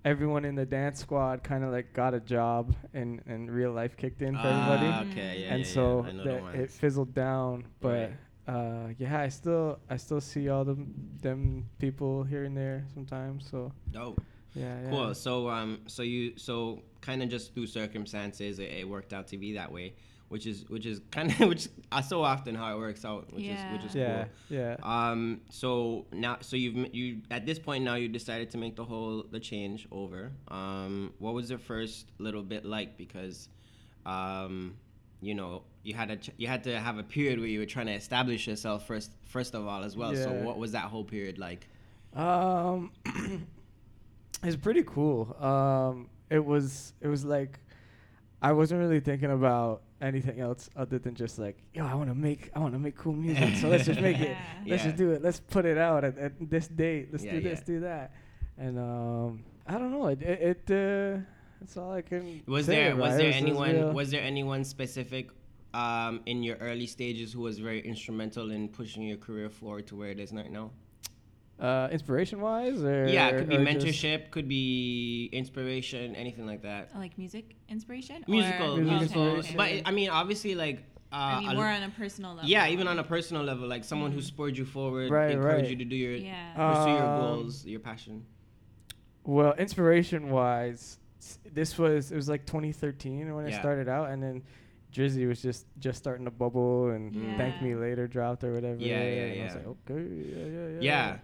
everyone 0.05 0.45
in 0.45 0.55
the 0.55 0.65
dance 0.65 0.99
squad 0.99 1.43
kind 1.43 1.63
of 1.63 1.71
like 1.71 1.93
got 1.93 2.13
a 2.13 2.19
job, 2.19 2.73
and 2.93 3.21
and 3.25 3.51
real 3.51 3.71
life 3.71 3.95
kicked 3.97 4.21
in 4.21 4.33
for 4.35 4.47
everybody, 4.47 4.87
Ah, 4.87 5.03
okay, 5.11 5.41
yeah, 5.43 5.53
and 5.53 5.65
yeah, 5.65 5.73
so 5.73 6.03
yeah. 6.03 6.09
I 6.09 6.11
know 6.13 6.23
the 6.23 6.51
that 6.51 6.55
it 6.55 6.71
fizzled 6.71 7.13
down. 7.13 7.65
But 7.79 8.11
uh, 8.47 8.87
yeah, 8.97 9.21
I 9.21 9.29
still 9.29 9.79
I 9.89 9.97
still 9.97 10.21
see 10.21 10.49
all 10.49 10.65
them 10.65 10.93
them 11.21 11.65
people 11.79 12.23
here 12.23 12.43
and 12.45 12.55
there 12.57 12.85
sometimes. 12.93 13.47
So 13.49 13.71
Dope. 13.91 14.21
yeah, 14.55 14.81
yeah. 14.83 14.89
Cool. 14.89 15.13
So 15.13 15.49
um, 15.49 15.81
so 15.87 16.03
you 16.03 16.37
so 16.37 16.81
kind 17.01 17.21
of 17.23 17.29
just 17.29 17.53
through 17.53 17.67
circumstances, 17.67 18.59
it, 18.59 18.71
it 18.71 18.87
worked 18.89 19.13
out 19.13 19.27
to 19.27 19.37
be 19.37 19.53
that 19.53 19.71
way, 19.71 19.93
which 20.31 20.45
is 20.47 20.57
which 20.69 20.85
is 20.85 21.01
kind 21.11 21.29
of 21.31 21.39
which 21.51 21.67
uh, 21.91 22.01
so 22.01 22.23
often 22.23 22.55
how 22.55 22.73
it 22.73 22.77
works 22.79 23.03
out, 23.05 23.31
which 23.33 23.43
is 23.45 23.59
which 23.73 23.83
is 23.89 23.93
Yeah, 23.95 24.25
cool. 24.49 24.57
yeah. 24.57 24.75
Um. 24.81 25.41
So 25.49 26.05
now, 26.11 26.37
so 26.41 26.55
you've 26.55 26.93
you 26.95 27.21
at 27.29 27.45
this 27.45 27.59
point 27.59 27.83
now 27.83 27.95
you 27.95 28.07
decided 28.07 28.49
to 28.51 28.57
make 28.57 28.75
the 28.75 28.85
whole 28.85 29.23
the 29.29 29.39
change 29.39 29.87
over. 29.91 30.31
Um. 30.47 31.13
What 31.19 31.33
was 31.33 31.49
the 31.49 31.57
first 31.57 32.05
little 32.17 32.43
bit 32.43 32.63
like? 32.65 32.97
Because, 32.97 33.49
um, 34.05 34.75
you 35.21 35.35
know, 35.35 35.63
you 35.83 35.93
had 35.93 36.09
a 36.11 36.15
ch- 36.15 36.31
you 36.37 36.47
had 36.47 36.63
to 36.63 36.79
have 36.79 36.97
a 36.97 37.03
period 37.03 37.37
where 37.39 37.49
you 37.49 37.59
were 37.59 37.65
trying 37.75 37.87
to 37.87 37.93
establish 37.93 38.47
yourself 38.47 38.87
first 38.87 39.11
first 39.25 39.53
of 39.53 39.67
all 39.67 39.83
as 39.83 39.97
well. 39.97 40.15
Yeah. 40.15 40.23
So 40.23 40.31
what 40.47 40.57
was 40.57 40.71
that 40.71 40.85
whole 40.85 41.03
period 41.03 41.37
like? 41.39 41.67
Um, 42.15 42.91
it's 44.43 44.55
pretty 44.55 44.83
cool. 44.83 45.35
Um, 45.43 46.09
it 46.29 46.43
was 46.43 46.93
it 47.01 47.07
was 47.07 47.25
like 47.25 47.59
I 48.41 48.53
wasn't 48.53 48.79
really 48.79 48.99
thinking 48.99 49.31
about 49.31 49.81
anything 50.01 50.39
else 50.39 50.69
other 50.75 50.97
than 50.99 51.13
just 51.15 51.37
like, 51.39 51.57
yo, 51.73 51.85
I 51.85 51.93
want 51.93 52.09
to 52.09 52.15
make 52.15 52.49
I 52.55 52.59
want 52.59 52.73
to 52.73 52.79
make 52.79 52.95
cool 52.97 53.13
music. 53.13 53.55
So 53.57 53.69
let's 53.69 53.85
just 53.85 54.01
make 54.01 54.19
it. 54.19 54.29
Yeah. 54.65 54.71
Let's 54.71 54.83
Yeah. 54.83 54.89
just 54.89 54.97
do 54.97 55.11
it. 55.11 55.21
Let's 55.21 55.39
put 55.39 55.65
it 55.65 55.77
out 55.77 56.03
at, 56.03 56.17
at 56.17 56.33
this 56.49 56.67
date. 56.67 57.09
Let's 57.11 57.23
Yeah, 57.23 57.33
do 57.33 57.41
this, 57.41 57.59
yeah. 57.59 57.65
do 57.73 57.79
that. 57.81 58.13
And 58.57 58.77
um, 58.79 59.43
I 59.67 59.73
don't 59.77 59.91
know. 59.91 60.07
It 60.07 60.21
it, 60.21 60.67
it 60.69 60.71
uh, 60.71 61.21
that's 61.59 61.77
all 61.77 61.91
I 61.93 62.01
can. 62.01 62.41
Was 62.47 62.65
say, 62.65 62.75
there 62.75 62.95
was 62.95 63.11
right? 63.11 63.17
there 63.17 63.27
It 63.29 63.35
it 63.35 63.41
anyone 63.43 63.71
real. 63.75 63.91
was 63.93 64.09
there 64.11 64.21
anyone 64.23 64.63
specific 64.63 65.29
um, 65.73 66.21
in 66.25 66.43
your 66.43 66.57
early 66.57 66.87
stages 66.87 67.31
who 67.33 67.41
was 67.41 67.59
very 67.59 67.81
instrumental 67.81 68.51
in 68.51 68.67
pushing 68.69 69.03
your 69.03 69.17
career 69.17 69.49
forward 69.49 69.87
to 69.87 69.95
where 69.95 70.09
it 70.09 70.19
is 70.19 70.31
right 70.33 70.51
now? 70.51 70.71
Uh, 71.61 71.87
inspiration 71.91 72.41
wise 72.41 72.83
or 72.83 73.07
yeah, 73.07 73.27
it 73.29 73.37
could 73.37 73.49
be 73.49 73.55
or 73.57 73.63
just- 73.65 73.85
mentorship, 73.85 74.31
could 74.31 74.47
be 74.47 75.29
inspiration, 75.31 76.15
anything 76.15 76.45
like 76.47 76.63
that. 76.63 76.89
Uh, 76.95 76.99
Like 76.99 77.17
music 77.17 77.55
inspiration? 77.69 78.23
Musical, 78.27 78.73
Or, 78.73 78.77
Music 78.77 78.91
musical. 78.99 79.21
Okay, 79.21 79.37
inspiration. 79.37 79.81
But. 79.83 79.89
I 79.89 79.91
mean, 79.93 80.09
obviously, 80.09 80.55
like. 80.55 80.83
Uh, 81.13 81.15
I 81.15 81.39
mean, 81.41 81.49
a- 81.51 81.55
more 81.55 81.67
on 81.67 81.83
a 81.83 81.89
personal 81.89 82.33
level. 82.35 82.49
yeah, 82.49 82.67
even 82.69 82.87
on 82.87 82.97
a 82.97 83.03
personal 83.03 83.43
level, 83.43 83.67
like 83.67 83.83
someone 83.83 84.11
who 84.13 84.19
Mhm. 84.19 84.23
spurred 84.23 84.57
you 84.57 84.63
forward, 84.65 85.11
Right, 85.11 85.31
encouraged 85.31 85.63
right. 85.63 85.69
you 85.71 85.75
to 85.75 85.85
do 85.85 85.95
your 85.95 86.13
Yeah. 86.15 86.53
pursue 86.55 86.89
your 86.89 87.03
Um, 87.05 87.19
goals, 87.21 87.65
your 87.65 87.81
passion. 87.81 88.25
Well, 89.25 89.53
inspiration 89.55 90.29
wise, 90.29 90.99
this 91.53 91.77
was 91.77 92.11
it 92.11 92.15
was 92.15 92.29
like 92.29 92.45
2013 92.45 93.35
when 93.35 93.45
Yeah. 93.45 93.55
I 93.57 93.59
started 93.59 93.87
out, 93.89 94.09
and 94.09 94.23
then 94.23 94.41
Drizzy 94.93 95.27
was 95.27 95.41
just 95.41 95.67
just 95.79 95.97
starting 95.99 96.25
to 96.25 96.31
bubble, 96.31 96.89
and 96.91 97.13
Yeah. 97.13 97.37
Thank 97.37 97.61
Me 97.61 97.75
Later 97.75 98.07
dropped 98.07 98.43
or 98.45 98.53
whatever. 98.53 98.79
Yeah, 98.81 99.03
yeah, 99.03 99.03
and 99.03 99.41
I 99.41 99.43
was 99.43 99.53
yeah. 99.53 99.57
like, 99.59 99.67
okay, 99.67 100.01
yeah, 100.01 100.45
yeah, 100.45 100.67
yeah. 100.67 100.79
Yeah. 100.81 101.17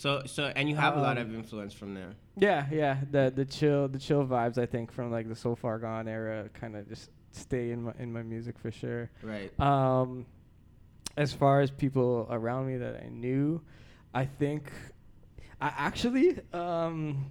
So 0.00 0.22
so 0.24 0.44
and 0.56 0.66
you 0.66 0.76
have 0.76 0.96
a 0.96 1.00
lot 1.02 1.18
Um, 1.18 1.26
of 1.26 1.34
influence 1.34 1.74
from 1.74 1.92
there. 1.92 2.14
Yeah, 2.38 2.64
yeah. 2.72 2.96
The 3.10 3.30
the 3.36 3.44
chill 3.44 3.86
the 3.86 3.98
chill 3.98 4.24
vibes 4.26 4.56
I 4.56 4.64
think 4.64 4.90
from 4.92 5.10
like 5.10 5.28
the 5.28 5.36
So 5.36 5.54
Far 5.54 5.78
Gone 5.78 6.08
era 6.08 6.48
kind 6.54 6.74
of 6.74 6.88
just 6.88 7.10
stay 7.32 7.70
in 7.70 7.82
my 7.82 7.92
in 7.98 8.10
my 8.10 8.22
music 8.22 8.58
for 8.58 8.70
sure. 8.70 9.10
Right. 9.22 9.52
Um, 9.60 10.24
as 11.18 11.34
far 11.34 11.60
as 11.60 11.70
people 11.70 12.26
around 12.30 12.66
me 12.66 12.78
that 12.78 13.02
I 13.04 13.10
knew, 13.10 13.60
I 14.14 14.24
think 14.24 14.72
I 15.60 15.68
actually 15.76 16.38
um 16.54 17.26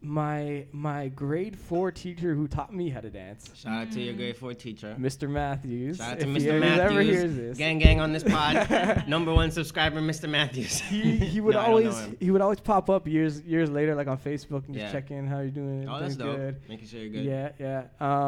my 0.00 0.64
my 0.70 1.08
grade 1.08 1.58
four 1.58 1.90
teacher 1.90 2.32
who 2.34 2.46
taught 2.46 2.72
me 2.72 2.88
how 2.88 3.00
to 3.00 3.10
dance, 3.10 3.50
Shout 3.54 3.72
out 3.88 3.92
to 3.92 4.00
your 4.00 4.14
grade 4.14 4.36
four 4.36 4.54
teacher. 4.54 4.94
Mr. 4.98 5.28
Matthews. 5.28 5.96
Shout 5.96 6.12
out 6.12 6.20
to 6.20 6.28
if 6.28 6.36
Mr. 6.36 6.40
he 6.42 6.48
ever- 6.50 6.60
Matthews. 6.60 6.90
ever 6.92 7.02
hears 7.02 7.34
this. 7.36 7.58
Gang 7.58 7.78
gang 7.78 8.00
on 8.00 8.12
this 8.12 8.22
pod. 8.22 9.04
Number 9.08 9.34
one 9.34 9.50
subscriber, 9.50 10.00
Mr. 10.00 10.28
Matthews. 10.28 10.78
he, 10.80 11.16
he 11.16 11.40
would 11.42 11.54
No, 11.54 11.60
I 11.60 11.66
don't 11.70 11.82
know 11.84 11.90
always 11.90 12.16
he 12.20 12.30
would 12.30 12.40
always 12.40 12.60
pop 12.60 12.88
up 12.88 13.08
years 13.08 13.40
years 13.42 13.70
later 13.70 13.94
like 13.96 14.06
on 14.06 14.18
Facebook 14.18 14.66
and 14.66 14.74
just 14.74 14.86
Yeah. 14.86 14.92
check 14.92 15.10
in 15.10 15.26
how 15.26 15.40
you 15.40 15.50
doing. 15.50 15.88
Oh, 15.88 15.98
that's 15.98 16.14
everything's 16.14 16.16
dope. 16.18 16.36
good. 16.36 16.68
Making 16.68 16.86
sure 16.86 17.00
you're 17.00 17.10
good. 17.10 17.24
Yeah, 17.24 17.50
yeah. 17.58 17.84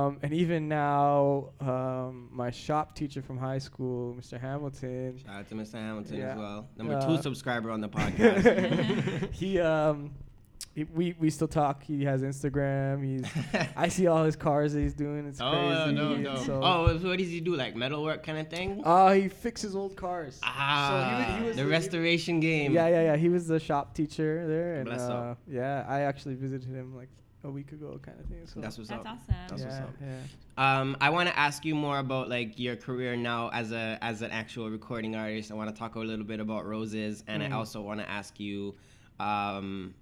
Um, 0.07 0.19
and 0.23 0.33
even 0.35 0.67
now, 0.69 1.51
um, 1.61 2.31
my 2.33 2.51
shop 2.51 2.97
teacher 2.97 3.23
from 3.23 3.39
high 3.39 3.59
school, 3.59 4.17
Mr. 4.21 4.41
Hamilton, 4.41 5.19
Shout 5.25 5.37
out 5.37 5.49
to 5.49 5.55
Mr. 5.55 5.75
Hamilton 5.75 6.17
Yeah. 6.17 6.33
as 6.33 6.39
well. 6.39 6.69
Number 6.77 6.95
Uh, 6.95 7.07
two 7.17 7.23
subscriber 7.23 7.71
on 7.71 7.81
the 7.81 7.89
podcast. 8.01 9.33
he 9.33 9.61
um, 9.61 10.11
he, 10.75 10.85
we 10.85 11.15
we 11.19 11.31
still 11.31 11.49
talk. 11.49 11.83
He 11.83 12.05
has 12.05 12.23
Instagram. 12.23 13.05
He's 13.05 13.25
I 13.77 13.89
see 13.89 14.07
all 14.07 14.25
his 14.25 14.37
cars 14.37 14.73
that 14.75 14.81
he's 14.81 14.95
doing. 14.95 15.27
It's 15.27 15.41
oh, 15.43 15.51
crazy. 15.51 15.93
no, 15.93 16.13
and 16.15 16.23
no. 16.23 16.37
So, 16.37 16.61
oh, 16.63 16.99
so 16.99 17.09
what 17.09 17.19
does 17.19 17.29
he 17.29 17.41
do? 17.41 17.57
Like 17.57 17.75
metal 17.75 18.03
work 18.05 18.23
kind 18.23 18.39
of 18.39 18.49
thing? 18.49 18.83
uh, 18.85 19.13
he 19.13 19.29
fixes 19.29 19.75
old 19.75 19.97
cars. 19.97 20.39
ah, 20.43 21.37
he 21.39 21.45
was- 21.47 21.57
the 21.57 21.63
he- 21.65 21.69
restoration 21.69 22.39
game. 22.41 22.73
Yeah, 22.73 22.89
yeah, 22.89 23.03
yeah. 23.03 23.17
He 23.17 23.29
was 23.29 23.47
the 23.49 23.59
shop 23.59 23.95
teacher 23.95 24.47
there, 24.47 24.75
and 24.77 24.85
Bless 24.87 25.01
up. 25.03 25.25
uh, 25.33 25.35
yeah, 25.49 25.85
I 25.89 26.01
actually 26.03 26.37
visited 26.37 26.69
him 26.69 26.97
like 26.97 27.09
a 27.43 27.51
week 27.51 27.73
ago, 27.73 27.99
kind 28.03 28.21
of 28.21 28.27
thing. 28.27 28.47
So 28.47 28.61
That's 28.61 28.77
what's 28.79 28.91
That's 28.91 29.01
up. 29.07 29.13
awesome. 29.15 29.35
That's 29.49 29.63
what's 29.63 29.77
up. 29.79 29.95
yeah. 30.01 30.19
Um, 30.81 30.97
I 31.01 31.09
want 31.11 31.29
to 31.31 31.39
ask 31.39 31.65
you 31.65 31.75
more 31.75 31.99
about 31.99 32.29
like 32.29 32.59
your 32.59 32.77
career 32.77 33.17
now 33.17 33.49
as 33.53 33.73
a 33.73 33.99
as 34.03 34.21
an 34.23 34.31
actual 34.31 34.71
recording 34.71 35.17
artist. 35.17 35.51
I 35.51 35.55
want 35.55 35.75
to 35.75 35.77
talk 35.79 35.95
a 35.97 35.99
little 36.01 36.25
bit 36.25 36.39
about 36.39 36.65
roses, 36.67 37.25
and 37.27 37.43
I 37.43 37.49
Mm. 37.49 37.55
also 37.55 37.81
want 37.81 37.99
to 38.01 38.09
ask 38.09 38.39
you, 38.39 38.75
um, 39.19 39.95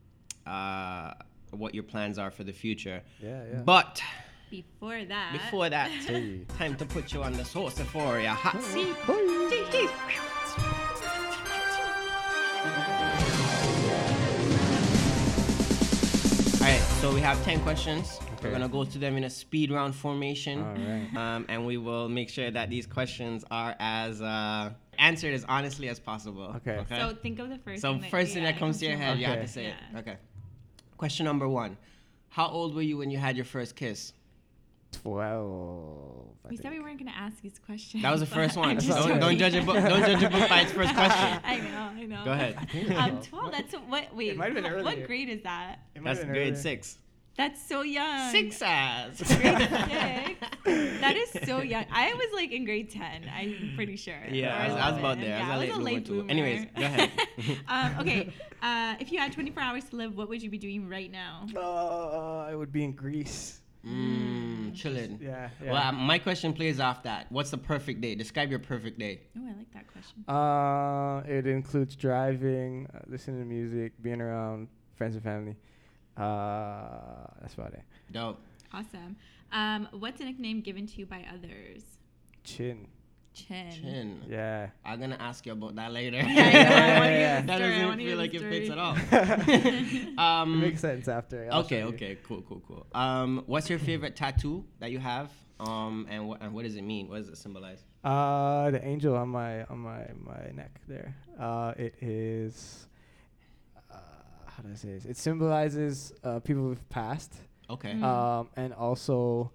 uh, 0.49 1.14
what 1.50 1.75
your 1.75 1.85
plans 1.85 2.19
are 2.19 2.31
for 2.31 2.45
the 2.45 2.52
future. 2.52 3.02
Yeah, 3.23 3.43
yeah. 3.52 3.59
But 3.64 4.02
Before 4.50 5.05
that. 5.05 5.33
before 5.33 5.69
that, 5.71 5.90
Hey. 6.07 6.40
time 6.59 6.76
to 6.76 6.85
put 6.87 7.12
you 7.12 7.23
on 7.23 7.33
the 7.33 7.45
source 7.45 7.78
for 7.81 8.21
your 8.21 8.31
hot 8.31 8.62
seat. 8.62 8.97
All 16.61 16.64
right, 16.67 16.81
so 17.00 17.14
we 17.14 17.21
have 17.21 17.43
ten 17.45 17.61
questions. 17.61 18.19
We're 18.43 18.50
gonna 18.50 18.69
go 18.69 18.85
through 18.85 19.00
them 19.00 19.17
in 19.17 19.25
a 19.25 19.31
speed 19.31 19.71
round 19.71 19.95
formation. 19.95 20.61
All 20.61 20.75
right. 20.75 21.09
um, 21.17 21.47
and 21.49 21.64
we 21.64 21.76
will 21.76 22.09
make 22.09 22.28
sure 22.28 22.50
that 22.50 22.69
these 22.69 22.87
questions 22.87 23.45
are 23.50 23.75
as 23.78 24.21
uh, 24.21 24.71
answered 24.99 25.35
as 25.35 25.45
honestly 25.49 25.88
as 25.88 26.00
possible. 26.00 26.52
Okay. 26.57 26.78
okay. 26.78 26.99
So 26.99 27.14
think 27.14 27.38
of 27.38 27.49
the 27.49 27.59
first. 27.59 27.81
So 27.83 27.93
thing 27.93 28.00
that, 28.02 28.11
first 28.11 28.33
thing 28.35 28.43
yeah, 28.43 28.52
that 28.52 28.59
comes 28.59 28.78
to 28.81 28.87
your 28.87 28.97
head, 28.97 29.19
you 29.19 29.26
have 29.26 29.40
to 29.43 29.49
say 29.49 29.67
it. 29.67 29.75
Okay. 29.99 30.17
Question 30.99 31.25
number 31.26 31.49
one: 31.49 31.76
How 32.28 32.49
old 32.49 32.75
were 32.75 32.83
you 32.83 32.99
when 32.99 33.11
you 33.11 33.19
had 33.19 33.37
your 33.37 33.45
first 33.45 33.76
kiss? 33.76 34.12
Twelve. 34.90 36.26
I 36.45 36.49
We 36.49 36.57
said 36.57 36.73
we 36.73 36.81
weren't 36.81 36.99
gonna 36.99 37.12
ask 37.17 37.40
these 37.40 37.59
questions. 37.64 38.02
That 38.02 38.11
was 38.11 38.21
the 38.21 38.26
first 38.26 38.57
one. 38.57 38.71
I'm 38.71 38.75
That's 38.76 38.87
just 38.87 38.99
all 38.99 39.07
Don't, 39.09 39.21
don't 39.21 39.38
judge 39.38 39.55
a 39.55 39.62
book. 39.62 39.76
Don't 39.76 40.00
judge 40.00 40.23
a 40.25 40.31
book 40.31 40.49
by 40.49 40.62
its 40.62 40.73
first 40.73 40.93
question. 40.95 41.40
I 41.45 41.59
know, 41.59 42.02
I 42.02 42.05
know. 42.07 42.25
Go 42.25 42.33
ahead. 42.33 42.57
Um, 42.97 43.23
twelve. 43.23 43.52
That's 43.52 43.73
what? 43.75 44.14
Wait. 44.14 44.37
might 44.37 44.52
have 44.55 44.62
been 44.62 44.75
what- 44.75 44.85
What 44.85 45.07
grade 45.07 45.28
is 45.28 45.43
that? 45.43 45.81
It 45.95 46.02
might 46.02 46.11
That's 46.11 46.19
have 46.21 46.26
been 46.28 46.35
grade 46.35 46.49
earlier. 46.49 46.61
six. 46.61 46.99
That's 47.38 47.62
so 47.66 47.83
young. 47.83 48.33
Six 48.33 48.61
ass. 48.62 49.23
Grade 49.23 49.57
six. 49.59 50.40
That 51.00 51.16
is 51.16 51.30
so 51.49 51.62
young. 51.62 51.85
I 51.90 52.12
was 52.12 52.26
like 52.35 52.50
in 52.50 52.64
grade 52.64 52.90
ten. 52.90 53.30
I'm 53.33 53.73
pretty 53.76 53.95
sure. 53.97 54.18
Yeah, 54.28 54.54
I 54.57 54.66
was- 54.68 54.76
I 54.76 54.90
was 54.90 54.99
about 54.99 55.18
11. 55.18 55.21
there. 55.25 55.37
I 55.37 55.38
Yeah, 55.38 55.59
was 55.59 55.68
a 55.78 55.80
late 55.80 55.80
bloomer 55.80 56.00
too. 56.00 56.12
bloomer. 56.14 56.30
Anyways, 56.30 56.66
go 56.76 56.83
ahead. 56.83 57.11
um, 57.68 57.95
okay. 58.00 58.33
Uh, 58.61 58.97
if 58.99 59.12
you 59.12 59.18
had 59.21 59.33
24 59.33 59.62
hours 59.62 59.85
to 59.90 59.97
live, 59.97 60.16
what 60.16 60.28
would 60.28 60.42
you 60.42 60.50
be 60.50 60.59
doing 60.59 60.88
right 60.88 61.11
now? 61.11 61.47
Uh, 61.57 62.38
I 62.50 62.54
would 62.57 62.73
be 62.73 62.83
in 62.83 62.92
Greece. 62.92 63.61
Mmm, 63.87 64.75
chilling. 64.75 65.21
Yeah. 65.23 65.49
yeah. 65.64 65.73
Well, 65.73 65.80
um, 65.83 65.95
my 65.95 66.18
question 66.18 66.52
plays 66.52 66.80
off 66.80 67.04
that. 67.04 67.30
What's 67.30 67.50
the 67.50 67.59
perfect 67.59 68.00
day? 68.00 68.16
Describe 68.16 68.50
your 68.50 68.59
perfect 68.59 68.99
day. 68.99 69.21
Oh, 69.38 69.42
I 69.49 69.52
like 69.57 69.73
that 69.73 69.87
question. 69.87 70.25
Uh, 70.28 71.23
it 71.38 71.47
includes 71.47 71.95
driving, 71.95 72.88
uh, 72.92 72.99
listening 73.07 73.38
to 73.38 73.47
music, 73.47 73.92
being 74.02 74.21
around 74.21 74.66
friends 74.97 75.14
and 75.14 75.23
family. 75.23 75.54
Uh, 76.19 77.27
that's 77.41 77.55
about 77.55 77.73
it. 77.75 77.83
Dope. 78.13 78.41
Awesome. 78.73 79.17
Um, 79.53 79.89
what's 79.93 80.21
a 80.21 80.25
nickname 80.25 80.61
given 80.61 80.87
to 80.87 80.99
you 80.99 81.07
by 81.07 81.25
others? 81.33 81.83
Chin. 82.45 82.87
Chin. 83.33 83.71
Chin. 83.73 84.23
Yeah. 84.29 84.71
I'm 84.85 85.01
gonna 85.01 85.17
ask 85.21 85.47
you 85.47 85.53
about 85.53 85.77
that 85.77 85.93
later. 85.93 86.17
Yeah, 86.27 86.29
I 86.29 86.61
know. 86.61 86.95
I 86.95 86.99
wanna 86.99 87.11
hear 87.11 87.19
Yeah. 87.21 87.41
that 87.43 87.59
doesn't 87.59 87.99
feel 87.99 88.19
like 88.19 88.35
it 88.35 88.41
fits 88.41 88.71
at 88.71 88.79
all. 88.79 88.97
it 89.13 90.19
um, 90.19 90.61
makes 90.61 90.81
sense 90.81 91.09
after. 91.09 91.49
I'll 91.51 91.61
okay, 91.61 91.85
okay, 91.85 92.19
cool, 92.25 92.43
cool, 92.43 92.63
cool. 92.67 92.87
Um, 92.95 93.45
what's 93.47 93.71
your 93.71 93.79
favorite 93.79 94.17
tattoo 94.17 94.65
that 94.81 94.91
you 94.91 94.99
have? 94.99 95.31
Um, 95.61 96.07
and 96.11 96.29
what 96.29 96.41
and 96.43 96.53
what 96.53 96.65
does 96.65 96.77
it 96.77 96.83
mean? 96.83 97.09
What 97.09 97.19
does 97.19 97.29
it 97.29 97.37
symbolize? 97.37 97.85
Uh, 98.05 98.71
the 98.71 98.85
angel 98.85 99.17
on 99.17 99.29
my 99.29 99.65
on 99.65 99.79
my 99.79 100.07
my 100.17 100.51
neck 100.55 100.81
there. 100.89 101.17
Uh, 101.39 101.75
it 101.77 101.95
is. 102.01 102.87
How 104.59 104.65
do 104.65 104.71
I 104.73 104.75
say 104.75 104.88
this? 104.95 105.05
It 105.05 105.17
symbolizes 105.17 106.12
uh, 106.25 106.41
people 106.41 106.65
who've 106.65 106.88
passed. 106.88 107.33
Okay. 107.71 107.93
Mm. 107.93 108.03
Um, 108.03 108.49
and 108.57 108.75
also, 108.75 109.53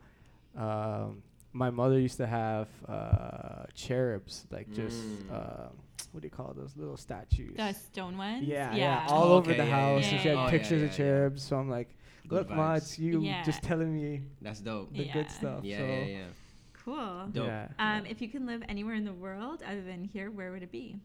um, 0.55 1.21
my 1.51 1.69
mother 1.69 1.99
used 1.99 2.15
to 2.17 2.25
have 2.25 2.69
uh, 2.87 3.65
cherubs, 3.75 4.47
like 4.49 4.71
just 4.71 4.95
Mm. 5.03 5.31
uh, 5.33 5.67
what 6.13 6.21
do 6.21 6.27
you 6.27 6.31
call 6.31 6.53
those 6.55 6.77
little 6.77 6.95
statues? 6.95 7.57
The 7.57 7.73
stone 7.73 8.17
ones? 8.17 8.43
yeah, 8.47 8.73
yeah, 8.75 9.05
all 9.09 9.23
Oh, 9.33 9.37
over 9.37 9.49
okay, 9.51 9.57
the 9.59 9.65
yeah, 9.65 9.69
yeah, 9.77 9.93
house. 9.95 10.03
yeah, 10.05 10.11
and 10.11 10.21
she 10.21 10.27
had. 10.29 10.37
Oh, 10.37 10.49
pictures 10.49 10.79
yeah, 10.79 10.85
of 10.85 10.91
yeah. 10.91 10.97
cherubs. 10.97 11.43
So 11.43 11.57
I'm 11.57 11.69
like, 11.69 11.89
Good 12.29 12.47
look, 12.47 12.49
ma, 12.51 12.75
it's 12.75 12.97
you 12.97 13.19
Yeah. 13.21 13.43
just 13.43 13.61
telling 13.61 13.93
me 13.93 14.21
That's 14.41 14.61
dope. 14.61 14.93
the 14.95 15.03
Yeah. 15.05 15.13
good 15.13 15.29
stuff. 15.31 15.63
Yeah, 15.65 15.77
so 15.79 15.83
yeah, 15.85 16.05
yeah. 16.05 16.23
Cool. 16.85 17.27
Dope. 17.33 17.47
yeah. 17.47 17.67
Um, 17.79 18.05
if 18.05 18.21
you 18.21 18.29
can 18.29 18.45
live 18.45 18.63
anywhere 18.69 18.95
in 18.95 19.03
the 19.03 19.13
world 19.13 19.63
other 19.67 19.81
than 19.81 20.05
here, 20.05 20.31
where 20.31 20.51
would 20.53 20.63
it 20.63 20.71
be? 20.71 20.95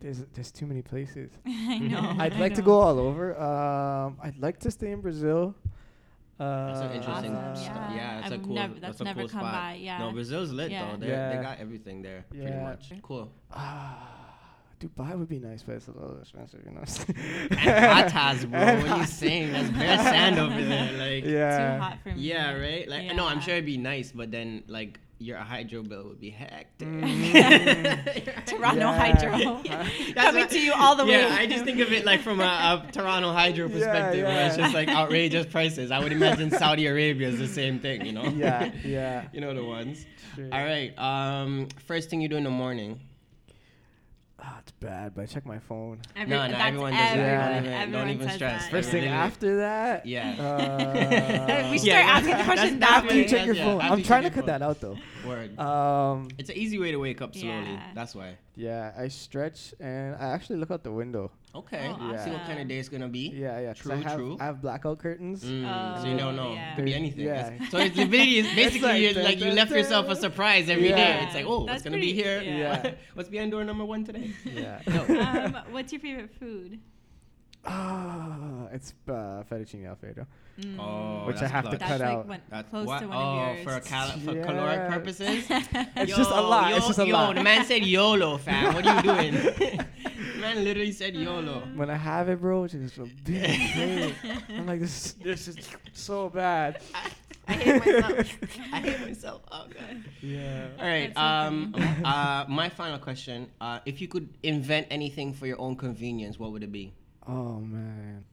No, 0.00 0.04
there's 0.04 0.24
there's 0.34 0.50
too 0.52 0.66
many 0.66 0.82
places. 0.82 1.30
I 1.46 1.78
know. 1.78 2.14
I'd 2.18 2.34
I 2.34 2.38
like 2.38 2.54
to 2.54 2.62
go 2.62 2.80
all 2.80 2.98
over. 2.98 3.38
Um, 3.40 4.18
I'd 4.22 4.38
like 4.38 4.58
to 4.60 4.70
stay 4.70 4.92
in 4.92 5.00
Brazil. 5.00 5.54
Uh, 6.38 6.66
That's 6.66 6.80
an 6.80 6.92
interesting. 6.92 7.34
Awesome, 7.34 7.64
yeah. 7.64 7.94
Yeah, 7.94 8.18
it's 8.18 8.26
I've 8.26 8.32
a 8.40 8.44
cool. 8.44 8.54
never- 8.54 8.74
that's, 8.74 8.82
that's 8.98 9.00
a 9.00 9.04
never 9.04 9.20
cool 9.20 9.28
come 9.30 9.40
spot. 9.40 9.52
by, 9.54 9.74
yeah. 9.80 9.98
No, 9.98 10.12
Brazil's 10.12 10.52
lit 10.52 10.70
Yeah. 10.70 10.90
though. 10.90 10.96
They 10.98 11.08
Yeah. 11.08 11.36
they 11.36 11.42
got 11.42 11.58
everything 11.60 12.02
there 12.02 12.24
pretty 12.30 12.52
much. 12.56 12.92
Cool. 13.02 13.32
Ah, 13.52 14.12
Dubai 14.78 15.16
would 15.18 15.28
be 15.30 15.38
nice, 15.38 15.62
but 15.62 15.76
it's 15.76 15.88
a 15.88 15.92
little 15.92 16.18
expensive, 16.20 16.60
you 16.66 16.72
know. 16.72 16.84
And 17.56 18.10
hot 18.12 18.36
bro. 18.50 18.60
And 18.60 18.82
What 18.82 18.90
are 18.92 18.96
you 18.98 19.02
hot- 19.04 19.08
saying? 19.08 19.50
That's 19.52 19.70
bare 19.70 19.96
sand 19.96 20.38
over 20.38 20.62
there. 20.62 20.92
Like. 20.98 21.24
yeah. 21.24 21.56
Too 21.76 21.82
hot 21.82 21.98
for 22.02 22.08
me. 22.10 22.20
Yeah, 22.20 22.52
right. 22.52 22.86
Like 22.86 23.14
no, 23.16 23.26
I'm 23.26 23.40
sure 23.40 23.54
it'd 23.54 23.64
be 23.64 23.78
nice, 23.78 24.12
but 24.12 24.30
then 24.30 24.62
like 24.68 25.00
your 25.18 25.38
hydro 25.38 25.82
bill 25.82 26.04
would 26.04 26.20
be 26.20 26.30
hectic. 26.30 26.86
Mhm. 26.86 28.44
Toronto 28.46 28.78
Yeah. 28.80 28.98
Hydro. 28.98 29.62
That's 29.68 30.14
Coming 30.14 30.40
what- 30.42 30.50
to 30.50 30.60
you 30.60 30.72
all 30.74 30.94
the 30.96 31.04
way. 31.06 31.12
Yeah, 31.12 31.34
I 31.38 31.46
just 31.46 31.64
think 31.64 31.80
of 31.80 31.90
it 31.92 32.04
like 32.04 32.20
from 32.20 32.40
a, 32.40 32.44
a 32.86 32.92
Toronto 32.92 33.32
hydro 33.32 33.66
Yeah, 33.68 33.74
perspective, 33.74 34.24
where 34.24 34.46
it's 34.46 34.56
just 34.56 34.74
like 34.74 34.88
outrageous 34.88 35.46
prices. 35.46 35.90
I 35.90 35.98
would 36.00 36.12
imagine 36.12 36.50
Saudi 36.50 36.86
Arabia 36.86 37.28
is 37.28 37.38
the 37.38 37.48
same 37.48 37.78
thing, 37.80 38.04
you 38.04 38.12
know? 38.12 38.24
yeah, 38.24 38.70
yeah. 38.84 39.28
you 39.32 39.40
know 39.40 39.54
the 39.54 39.64
ones. 39.64 40.04
Sure. 40.34 40.48
All 40.52 40.64
right. 40.64 40.96
Um, 40.98 41.68
first 41.86 42.10
thing 42.10 42.20
you 42.20 42.28
do 42.28 42.36
in 42.36 42.44
the 42.44 42.50
morning. 42.50 43.00
Ah, 44.48 44.58
it's 44.60 44.70
bad, 44.72 45.12
but 45.14 45.22
I 45.22 45.26
check 45.26 45.44
my 45.44 45.58
phone. 45.58 45.98
Every, 46.14 46.30
No, 46.30 46.46
no, 46.46 46.56
everyone 46.56 46.92
does 46.92 47.00
that. 47.00 47.18
everyone. 47.18 47.64
Don't 47.64 47.82
even- 47.82 47.92
don't 47.92 48.10
even 48.10 48.28
stress. 48.30 48.62
that. 48.62 48.70
First 48.70 48.90
thing 48.90 49.00
Literally. 49.02 49.22
after 49.22 49.56
that. 49.56 50.06
Yeah. 50.06 50.30
Uh, 50.40 51.68
We 51.72 51.78
should 51.78 51.86
Yeah, 51.88 52.02
start 52.02 52.16
asking 52.16 52.36
the 52.38 52.44
questions 52.44 52.78
that 52.80 52.90
after 52.90 53.14
you 53.16 53.24
check 53.24 53.46
your 53.46 53.54
Yeah, 53.56 53.64
phone. 53.64 53.80
I'm 53.80 53.98
you 53.98 54.04
trying 54.04 54.22
to 54.22 54.28
check 54.28 54.36
your 54.36 54.44
cut 54.44 54.46
that 54.46 54.62
out 54.62 54.80
though. 54.80 54.96
Word. 55.26 55.58
Um, 55.58 56.28
it's 56.38 56.48
an 56.50 56.56
easy 56.56 56.78
way 56.78 56.92
to 56.92 56.98
wake 56.98 57.20
up 57.22 57.34
slowly. 57.34 57.72
Yeah. 57.72 57.82
That's 57.94 58.14
why. 58.14 58.36
Yeah, 58.56 58.92
I 58.96 59.08
stretch 59.08 59.74
and 59.78 60.16
I 60.16 60.28
actually 60.32 60.58
look 60.58 60.70
out 60.70 60.82
the 60.82 60.90
window. 60.92 61.30
Okay. 61.54 61.88
Oh, 61.88 62.10
Yeah. 62.12 62.24
See 62.24 62.30
what 62.30 62.44
kind 62.46 62.58
of 62.60 62.68
day 62.68 62.78
it's 62.78 62.88
gonna 62.88 63.08
be. 63.08 63.28
Yeah, 63.28 63.60
yeah. 63.60 63.72
True, 63.72 63.92
I 63.92 63.96
have, 63.96 64.16
true. 64.16 64.36
I 64.40 64.44
have 64.46 64.60
blackout 64.60 64.98
curtains. 64.98 65.44
Mm, 65.44 65.64
Oh, 65.64 66.02
so 66.02 66.08
you 66.08 66.16
don't 66.18 66.36
know. 66.36 66.52
yeah. 66.54 66.74
Could 66.76 66.84
be 66.84 66.94
anything. 66.94 67.24
yeah. 67.26 67.52
So 67.70 67.78
it's 67.78 67.96
basically, 67.96 68.38
it's 68.40 68.54
basically 68.54 68.88
like 68.88 69.00
you're, 69.14 69.24
like 69.24 69.40
you 69.40 69.50
left 69.52 69.70
yourself 69.70 70.08
a 70.08 70.16
surprise 70.16 70.68
every 70.68 70.88
day. 70.88 70.96
Yeah. 70.96 71.24
It's 71.24 71.34
like, 71.34 71.46
oh, 71.46 71.64
what's 71.64 71.82
gonna 71.82 71.96
be 71.98 72.12
here? 72.12 72.42
yeah. 72.42 72.92
what's 73.14 73.28
behind 73.28 73.52
door 73.52 73.64
number 73.64 73.84
one 73.84 74.04
today? 74.04 74.32
Yeah. 74.44 74.80
um, 75.66 75.72
what's 75.72 75.92
your 75.92 76.00
favorite 76.00 76.30
food? 76.38 76.80
Ah, 77.66 78.68
it's 78.72 78.94
uh, 79.08 79.42
fettuccine 79.50 79.86
alfredo. 79.88 80.26
Mm. 80.60 80.78
Oh, 80.78 81.26
Which 81.26 81.36
I 81.36 81.40
that's 81.40 81.52
have 81.52 81.64
to 81.70 81.76
clutch. 81.76 81.80
That's 81.80 81.90
cut 81.90 82.00
like 82.00 82.08
out. 82.10 82.26
One, 82.26 82.40
That's 82.48 82.70
close 82.70 82.86
what? 82.86 83.00
to 83.00 83.08
one 83.08 83.16
oh, 83.18 83.20
of 83.50 83.56
yours. 83.58 83.64
for, 83.64 83.80
cal- 83.88 84.18
for 84.18 84.32
Yeah. 84.34 84.42
caloric 84.44 84.88
purposes. 84.90 85.44
It's 85.96 86.16
just 86.16 86.30
a 86.30 86.40
lot. 86.40 86.70
Yo, 86.70 86.76
It's 86.76 86.86
just 86.86 86.98
a 86.98 87.06
yo, 87.06 87.12
lot. 87.12 87.34
the 87.34 87.42
man 87.42 87.64
said 87.64 87.84
YOLO, 87.84 88.38
fam. 88.38 88.74
What 88.74 88.86
are 88.86 88.96
you 88.96 89.02
doing? 89.02 89.32
man 90.40 90.64
literally 90.64 90.92
said 90.92 91.14
YOLO. 91.14 91.62
When 91.74 91.90
I 91.90 91.96
have 91.96 92.28
it, 92.28 92.40
bro, 92.40 92.64
it's 92.64 92.72
just 92.74 92.98
a 92.98 93.04
big 93.24 93.44
plate. 93.72 94.14
I'm 94.50 94.66
like, 94.66 94.80
this, 94.80 95.12
this 95.22 95.48
is 95.48 95.56
so 95.92 96.28
bad. 96.30 96.80
I 97.48 97.52
hate 97.52 97.78
myself. 97.86 98.38
I 98.72 98.80
hate 98.80 99.00
myself. 99.06 99.42
Oh 99.52 99.66
god. 99.72 100.04
Yeah. 100.20 100.66
All 100.80 100.84
right. 100.86 101.14
That's 101.14 101.16
so 101.16 101.22
Um. 101.22 101.74
uh. 102.04 102.44
My 102.48 102.68
final 102.68 102.98
question. 102.98 103.48
Uh. 103.60 103.78
If 103.86 104.00
you 104.00 104.08
could 104.08 104.28
invent 104.42 104.86
anything 104.90 105.32
for 105.32 105.46
your 105.46 105.60
own 105.60 105.76
convenience, 105.76 106.38
what 106.40 106.50
would 106.52 106.62
it 106.64 106.72
be? 106.72 106.92
Oh 107.28 107.60
man. 107.60 108.24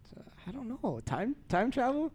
I 0.48 0.52
don't 0.52 0.68
know. 0.70 1.00
Time 1.06 1.36
time 1.50 1.72
travel. 1.72 2.12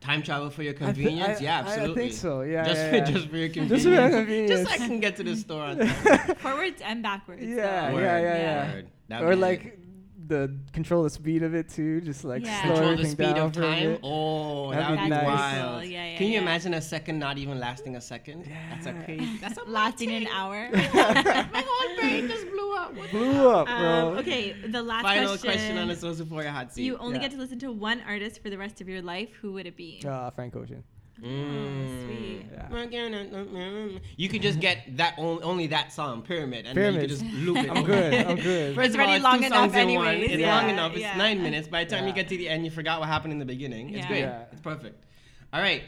Time 0.00 0.22
travel 0.22 0.50
for 0.50 0.62
your 0.62 0.74
I 0.74 0.76
thi- 0.76 0.84
convenience? 0.84 1.40
I- 1.40 1.44
yeah, 1.44 1.58
absolutely. 1.60 2.02
I 2.02 2.06
think 2.08 2.12
so. 2.20 2.42
Yeah. 2.42 2.64
just, 2.64 2.76
yeah, 2.80 2.90
for, 2.90 2.96
yeah. 2.96 3.04
just 3.10 3.28
for 3.28 3.36
your 3.36 3.48
Just 3.54 3.54
convenience. 3.54 4.14
for 4.14 4.32
your 4.32 4.48
Just 4.48 4.64
so 4.68 4.70
I 4.74 4.76
can 4.86 5.00
get 5.00 5.16
to 5.16 5.22
the 5.22 5.36
store 5.36 5.62
on 5.62 5.78
time. 5.78 5.88
Forwards 6.36 6.80
and 6.84 7.02
backwards. 7.02 7.42
Yeah, 7.42 7.90
so- 7.90 7.98
yeah, 7.98 8.20
yeah, 8.20 8.82
yeah. 9.08 9.20
Or 9.22 9.34
like 9.36 9.64
it. 9.64 9.78
The 10.26 10.56
control 10.72 11.02
the 11.02 11.10
speed 11.10 11.42
of 11.42 11.54
it 11.54 11.68
too. 11.68 12.00
Just 12.00 12.24
like 12.24 12.44
Yeah. 12.44 12.62
slow 12.62 12.74
Control 12.76 12.96
the 12.96 13.04
speed 13.08 13.34
down 13.34 13.38
of 13.46 13.52
time. 13.52 13.98
Oh, 14.02 14.70
That'd 14.70 14.84
that 14.84 14.90
would 14.90 14.98
be 14.98 15.04
be 15.04 15.08
nice. 15.10 15.24
wild. 15.26 15.82
Cool. 15.82 15.90
Yeah, 15.90 16.04
yeah, 16.12 16.16
Can 16.18 16.26
you 16.28 16.32
yeah. 16.34 16.40
imagine 16.40 16.74
a 16.74 16.80
second 16.80 17.18
not 17.18 17.38
even 17.38 17.58
lasting 17.58 17.96
a 17.96 18.00
second? 18.00 18.50
That's 18.70 18.86
a 18.86 18.92
crazy. 19.04 19.36
That's 19.40 19.58
a 19.58 19.64
Lasting 19.70 20.10
an 20.12 20.26
hour. 20.28 20.68
My 20.72 21.64
whole 21.66 21.96
brain 21.96 22.28
just 22.28 22.46
blew 22.50 22.74
up. 22.76 22.94
Blew 23.10 23.48
up, 23.50 23.66
bro. 23.66 23.74
Um, 24.12 24.18
okay, 24.18 24.52
the 24.52 24.82
last 24.82 25.02
Final 25.02 25.28
question. 25.30 25.50
question 25.50 25.78
on 25.78 25.88
the 25.88 25.96
social 25.96 26.24
for 26.26 26.42
your 26.42 26.52
hot 26.52 26.72
seat. 26.72 26.84
You 26.84 26.96
only 26.98 27.16
Yeah. 27.16 27.22
get 27.22 27.30
to 27.32 27.38
listen 27.38 27.58
to 27.60 27.72
one 27.72 28.00
artist 28.06 28.42
for 28.42 28.50
the 28.50 28.58
rest 28.58 28.80
of 28.80 28.88
your 28.88 29.02
life. 29.02 29.30
Who 29.42 29.52
would 29.52 29.66
it 29.66 29.76
be? 29.76 30.00
Uh, 30.06 30.30
Frank 30.30 30.54
Ocean. 30.56 30.82
Mm. 31.22 31.86
Oh, 31.86 32.04
sweet. 32.06 32.46
Yeah. 32.52 32.68
Mm, 32.68 33.30
mm, 33.30 33.52
mm. 33.52 34.00
You 34.16 34.28
could 34.28 34.42
just 34.42 34.58
get 34.60 34.96
that 34.96 35.14
only, 35.16 35.42
only 35.42 35.66
that 35.68 35.92
song, 35.92 36.22
Pyramid, 36.22 36.66
and 36.66 36.74
Pyramid. 36.74 36.94
then 36.94 36.94
you 36.94 37.08
could 37.08 37.10
just 37.10 37.24
loop 37.46 37.56
it. 37.58 37.70
I'm 37.70 37.84
good. 37.84 38.14
I'm 38.26 38.36
good. 38.36 38.74
First 38.76 38.86
It's 38.88 38.96
already 38.96 39.22
long 39.22 39.42
enough 39.44 39.58
songs 39.72 39.74
in 39.74 39.94
one. 39.94 40.06
anyways, 40.08 40.30
It's 40.32 40.40
yeah. 40.40 40.56
long 40.60 40.70
enough. 40.70 40.92
It's 40.92 41.00
Yeah. 41.02 41.16
nine 41.16 41.42
minutes. 41.42 41.68
By 41.68 41.84
the 41.84 41.90
time 41.90 42.06
you 42.06 42.12
get 42.12 42.28
to 42.28 42.36
the 42.36 42.48
end, 42.48 42.64
you 42.64 42.70
forgot 42.70 43.00
what 43.00 43.08
happened 43.08 43.32
in 43.32 43.38
the 43.38 43.44
beginning. 43.44 43.90
It's 43.90 43.98
Yeah. 43.98 44.08
great. 44.08 44.20
Yeah. 44.20 44.44
It's 44.52 44.60
perfect. 44.60 45.04
All 45.52 45.60
right, 45.60 45.82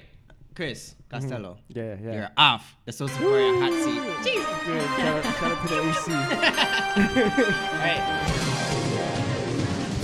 Chris 0.55 0.95
Costello, 1.11 1.59
mm-hmm. 1.71 1.79
Yeah, 1.79 1.97
yeah. 2.03 2.13
you're 2.19 2.31
off 2.37 2.77
the 2.85 2.93
Sociophoria 2.93 3.61
hot 3.61 3.73
seat. 3.85 4.03
Jeez. 4.33 4.65
Good. 4.65 4.83
Shout 5.01 5.25
out, 5.27 5.35
shout 5.35 5.53
out 5.53 5.69
to 5.69 5.75
the 5.75 5.81
AC. 5.91 6.13
All 7.73 7.79
right. 7.81 8.43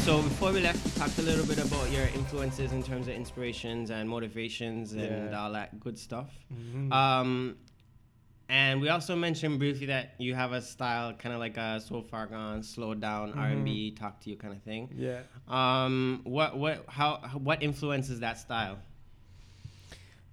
So 0.05 0.21
before 0.21 0.53
we 0.53 0.61
left, 0.61 0.85
we 0.85 0.91
talked 0.93 1.17
a 1.19 1.23
little 1.23 1.47
bit 1.47 1.59
about 1.65 1.91
your 1.93 2.07
influences 2.09 2.73
in 2.73 2.83
terms 2.83 3.07
of 3.07 3.15
inspirations 3.15 3.91
and 3.91 4.09
motivations 4.09 4.93
and 4.95 5.31
Yeah. 5.31 5.41
all 5.41 5.53
that 5.53 5.79
good 5.79 5.97
stuff. 5.97 6.29
Mhm. 6.53 6.93
Um, 6.93 7.57
and 8.49 8.81
we 8.81 8.89
also 8.89 9.15
mentioned 9.15 9.61
briefly 9.61 9.87
that 9.87 10.15
you 10.19 10.35
have 10.35 10.51
a 10.53 10.61
style, 10.61 11.13
kind 11.15 11.33
of 11.33 11.39
like 11.41 11.57
a 11.57 11.81
so 11.81 12.03
far 12.03 12.27
gone, 12.27 12.65
slow 12.65 12.95
down 12.95 13.33
R 13.35 13.47
and 13.51 13.65
B, 13.65 13.93
talk 13.93 14.21
to 14.23 14.31
you 14.31 14.37
kind 14.37 14.53
of 14.55 14.63
thing. 14.63 14.89
yeah. 14.97 15.21
Um, 15.47 16.21
what 16.25 16.59
what 16.59 16.85
how 16.89 17.19
what 17.39 17.63
influences 17.63 18.19
that 18.21 18.39
style? 18.39 18.79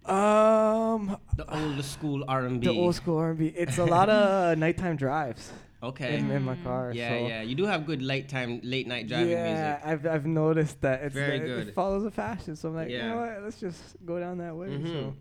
Um, 0.05 1.17
The 1.35 1.45
old 1.47 1.83
school 1.85 2.25
R 2.27 2.45
and 2.47 2.59
B. 2.59 2.65
the 2.67 2.73
old 2.73 2.95
school 2.95 3.17
R&B. 3.19 3.47
It's 3.55 3.77
a 3.77 3.85
lot 3.85 4.09
of 4.09 4.57
nighttime 4.65 4.95
drives 4.95 5.51
Okay. 5.81 6.17
in, 6.17 6.29
in 6.31 6.43
my 6.43 6.55
car. 6.57 6.91
yeah, 6.93 7.09
so. 7.09 7.27
yeah. 7.27 7.41
You 7.41 7.55
do 7.55 7.65
have 7.65 7.85
good 7.85 8.01
late 8.01 8.27
time, 8.27 8.59
late 8.63 8.85
night 8.87 9.07
driving 9.07 9.29
yeah, 9.29 9.79
music. 9.79 9.81
I've 9.85 10.05
I've 10.15 10.25
noticed 10.25 10.81
that 10.81 11.03
it's 11.03 11.13
Very 11.15 11.37
it- 11.37 11.45
good. 11.45 11.67
It 11.69 11.73
follows 11.73 12.03
the 12.03 12.11
fashion, 12.11 12.55
so 12.55 12.69
I'm 12.69 12.75
like, 12.75 12.89
you 12.89 12.97
know 12.99 13.17
what? 13.17 13.43
Let's 13.43 13.59
just 13.59 13.81
go 14.05 14.19
down 14.19 14.39
that 14.39 14.55
way. 14.55 14.67
Mhm. 14.67 14.87
So, 14.87 15.15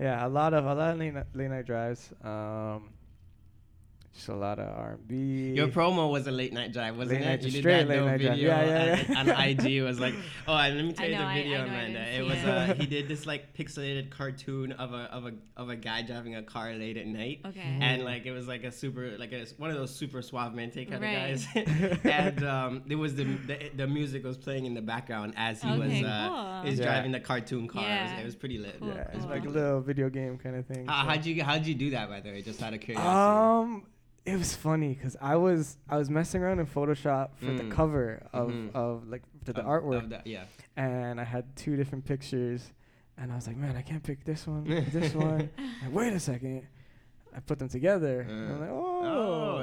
yeah, 0.00 0.26
a 0.26 0.28
lot 0.28 0.54
of 0.54 0.64
a 0.64 0.74
lot 0.74 0.92
of 0.92 0.98
late 0.98 1.12
night, 1.12 1.26
late 1.34 1.50
night 1.50 1.66
drives. 1.66 2.10
Um, 2.24 2.88
just 4.14 4.28
a 4.28 4.34
lot 4.34 4.58
of 4.58 4.68
R&B. 4.68 5.52
Your 5.54 5.68
promo 5.68 6.10
was 6.10 6.26
a 6.26 6.30
late 6.30 6.52
night 6.52 6.72
drive, 6.72 6.96
wasn't 6.98 7.20
Late 7.20 7.26
it? 7.26 7.30
night- 7.30 7.42
you 7.44 7.50
did 7.50 7.58
straight 7.60 7.72
that 7.78 7.88
late 7.88 7.94
little 7.96 8.08
night 8.08 8.20
drive. 8.20 8.34
video 8.36 8.48
Yeah, 8.50 8.64
yeah, 9.06 9.18
on, 9.20 9.26
yeah. 9.26 9.34
on 9.34 9.44
IG. 9.48 9.66
It 9.66 9.82
was 9.82 10.00
like, 10.00 10.14
oh, 10.48 10.54
and 10.54 10.76
let 10.76 10.84
me 10.84 10.92
tell 10.92 11.06
you 11.08 11.12
know, 11.14 11.18
the 11.20 11.24
I- 11.24 11.30
I 11.32 11.34
video, 11.42 11.58
know, 11.58 11.64
I 11.64 11.66
Amanda. 11.68 12.14
It 12.18 12.22
was 12.22 12.38
it. 12.38 12.44
uh, 12.46 12.74
he 12.80 12.86
did 12.86 13.08
this 13.08 13.24
like 13.26 13.54
pixelated 13.54 14.10
cartoon 14.10 14.72
of 14.72 14.92
a 14.92 15.04
of 15.12 15.26
a 15.26 15.32
of 15.56 15.70
a 15.70 15.76
guy 15.76 16.02
driving 16.02 16.34
a 16.36 16.42
car 16.42 16.72
late 16.74 16.96
at 16.98 17.06
night. 17.06 17.40
Okay. 17.46 17.60
And 17.80 18.04
like 18.04 18.26
it 18.26 18.32
was 18.32 18.46
like 18.46 18.64
a 18.64 18.70
super 18.72 19.16
like 19.18 19.32
a, 19.32 19.46
one 19.56 19.70
of 19.70 19.76
those 19.76 19.94
super 19.94 20.20
suave 20.20 20.52
mente 20.54 20.84
kind 20.84 21.00
Right. 21.02 21.30
of 21.30 21.44
guys, 21.54 21.98
and 22.04 22.44
um, 22.44 22.82
it 22.88 22.96
was 22.96 23.14
the, 23.14 23.24
the 23.24 23.70
the 23.76 23.86
music 23.86 24.24
was 24.24 24.36
playing 24.36 24.66
in 24.66 24.74
the 24.74 24.82
background 24.82 25.32
as 25.38 25.62
he 25.62 25.68
was 25.70 25.90
uh, 26.02 26.60
cool. 26.62 26.70
is 26.70 26.78
Yeah. 26.78 26.84
driving 26.84 27.12
the 27.12 27.20
cartoon 27.20 27.66
car. 27.66 27.82
It, 27.82 27.86
Yeah. 27.86 28.12
was, 28.12 28.20
it 28.20 28.24
was 28.26 28.36
pretty 28.36 28.58
lit. 28.58 28.76
Cool, 28.78 28.88
yeah, 28.88 29.00
It 29.02 29.14
was 29.14 29.24
it's 29.24 29.30
like 29.30 29.44
a 29.46 29.48
little 29.48 29.80
video 29.80 30.10
game 30.10 30.36
kind 30.38 30.56
of 30.56 30.66
thing. 30.66 30.86
Uh, 30.88 31.02
so. 31.02 31.08
how'd 31.08 31.24
you 31.24 31.42
how'd 31.42 31.66
you 31.66 31.74
do 31.74 31.90
that 31.90 32.08
by 32.10 32.20
the 32.20 32.30
way? 32.30 32.42
Just 32.42 32.62
out 32.62 32.74
of 32.74 32.80
curiosity. 32.80 33.08
Um, 33.08 33.84
it 34.24 34.36
was 34.36 34.54
funny 34.54 34.94
because 34.94 35.16
I 35.20 35.36
was 35.36 35.76
I 35.88 35.96
was 35.96 36.08
messing 36.10 36.42
around 36.42 36.60
in 36.60 36.66
Photoshop 36.66 37.30
for 37.36 37.46
the 37.52 37.64
Mm. 37.64 37.70
cover 37.70 38.22
of 38.32 38.48
Mhm. 38.50 38.74
of 38.74 39.08
like 39.08 39.22
to 39.46 39.52
the 39.52 39.60
Of- 39.62 39.66
artwork, 39.66 40.04
of 40.04 40.10
that- 40.10 40.26
yeah. 40.26 40.44
and 40.76 41.20
I 41.20 41.24
had 41.24 41.56
two 41.56 41.74
different 41.76 42.04
pictures, 42.04 42.72
and 43.18 43.32
I 43.32 43.34
was 43.34 43.46
like, 43.48 43.56
man, 43.56 43.76
I 43.76 43.82
can't 43.82 44.02
pick 44.02 44.24
this 44.24 44.46
one, 44.46 44.64
this 44.92 45.14
one. 45.14 45.50
And 45.82 45.92
wait 45.92 46.12
a 46.12 46.20
second, 46.20 46.62
I 47.34 47.40
put 47.40 47.58
them 47.58 47.68
together. 47.68 48.20
and 48.20 48.30
I'm 48.52 48.56
Uh. 48.56 48.60
like, 48.60 48.70
oh, 48.70 48.88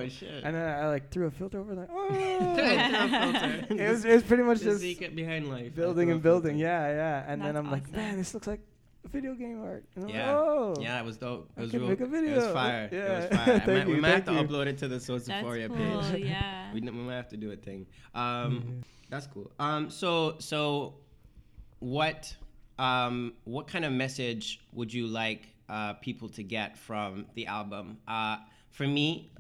Oh 0.02 0.08
shit. 0.10 0.44
and 0.44 0.54
then 0.56 0.68
I, 0.68 0.88
like 0.90 1.10
threw 1.10 1.28
a 1.28 1.32
filter 1.32 1.60
over, 1.60 1.74
like, 1.76 1.88
Throw 1.90 2.08
oh. 2.10 3.64
it 3.70 3.90
was 3.90 4.04
it 4.06 4.14
was 4.14 4.24
pretty 4.24 4.44
much 4.44 4.60
the 4.60 4.66
just 4.78 5.16
behind 5.16 5.48
life. 5.48 5.74
building 5.76 6.12
and 6.12 6.22
building, 6.22 6.58
filter. 6.58 6.66
yeah, 6.66 6.88
yeah. 6.90 7.26
And 7.32 7.42
then 7.42 7.56
I'm 7.56 7.72
like, 7.72 7.90
man, 7.92 8.18
this 8.18 8.34
looks 8.34 8.48
like 8.48 8.60
video 9.08 9.34
game 9.34 9.62
art. 9.64 9.86
And 9.96 10.04
I'm 10.06 10.10
like, 10.10 10.16
Yeah. 10.18 10.38
oh, 10.38 10.76
Yeah, 10.80 11.00
it 11.00 11.06
was 11.06 11.18
dope. 11.18 11.50
It 11.56 11.60
I 11.60 11.62
was 11.64 11.72
can 11.72 11.80
real. 11.80 11.90
make 11.90 12.00
a 12.02 12.04
It 12.04 12.12
was 12.12 12.22
video. 12.22 12.54
fire. 12.54 12.90
It 12.92 13.10
was 13.10 13.38
fire. 13.38 13.56
I 13.56 13.60
Thank 13.66 13.68
might, 13.68 13.88
we 13.88 14.00
might 14.02 14.10
have 14.10 14.26
to 14.26 14.34
you. 14.34 14.40
upload 14.40 14.68
it 14.68 14.78
to 14.80 14.88
the 14.88 15.00
Social 15.00 15.20
That's 15.26 15.30
Euphoria 15.42 15.68
cool. 15.70 16.02
page. 16.12 16.26
Yeah. 16.26 16.72
We, 16.74 16.82
we 16.82 16.92
might 16.92 17.16
have 17.16 17.30
to 17.30 17.38
do 17.38 17.52
a 17.52 17.56
thing. 17.56 17.88
Um, 18.14 18.24
Mhm. 18.24 18.84
That's 19.10 19.26
cool. 19.26 19.52
Um, 19.60 19.90
so 19.90 20.36
so, 20.40 20.96
what 21.80 22.36
um, 22.78 23.34
what 23.46 23.68
kind 23.68 23.84
of 23.86 23.92
message 23.92 24.62
would 24.74 24.94
you 24.94 25.08
like 25.08 25.48
uh, 25.68 25.94
people 25.94 26.30
to 26.30 26.44
get 26.44 26.78
from 26.78 27.26
the 27.34 27.48
album? 27.48 27.98
Uh, 28.08 28.38
for 28.70 28.86
me, 28.88 29.32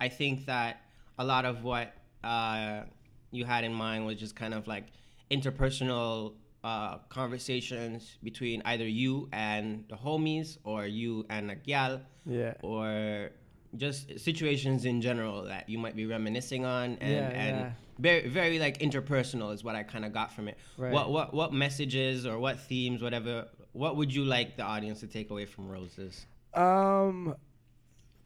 I 0.00 0.08
think 0.10 0.44
that 0.46 0.82
a 1.18 1.24
lot 1.24 1.44
of 1.46 1.64
what 1.64 1.94
uh, 2.22 2.82
you 3.30 3.44
had 3.46 3.64
in 3.64 3.72
mind 3.72 4.04
was 4.04 4.16
just 4.16 4.36
kind 4.36 4.52
of 4.52 4.66
like 4.68 4.88
interpersonal 5.30 6.34
uh, 6.64 6.96
conversations 7.10 8.16
between 8.22 8.62
either 8.64 8.88
you 8.88 9.28
and 9.32 9.84
the 9.88 9.96
homies 9.96 10.56
or 10.64 10.86
you 10.86 11.26
and 11.28 11.50
a 11.50 11.54
gal 11.54 12.00
yeah. 12.24 12.54
or 12.62 13.30
just 13.76 14.18
situations 14.18 14.86
in 14.86 15.02
general 15.02 15.42
that 15.44 15.68
you 15.68 15.78
might 15.78 15.94
be 15.94 16.06
reminiscing 16.06 16.64
on 16.64 16.96
and, 17.00 17.12
Yeah, 17.12 17.28
and 17.28 17.56
yeah. 17.58 17.70
very 17.98 18.28
very 18.28 18.58
like 18.58 18.78
interpersonal 18.78 19.52
is 19.52 19.62
what 19.62 19.74
I 19.74 19.82
kind 19.82 20.06
of 20.06 20.12
got 20.14 20.32
from 20.32 20.48
it. 20.48 20.56
Right. 20.78 20.92
What 20.92 21.10
what 21.10 21.34
what 21.34 21.52
messages 21.52 22.24
or 22.24 22.38
what 22.38 22.58
themes 22.60 23.02
whatever 23.02 23.48
what 23.72 23.96
would 23.96 24.14
you 24.14 24.24
like 24.24 24.56
the 24.56 24.62
audience 24.62 25.00
to 25.00 25.06
take 25.06 25.30
away 25.30 25.44
from 25.44 25.68
Roses? 25.68 26.24
Um, 26.54 27.34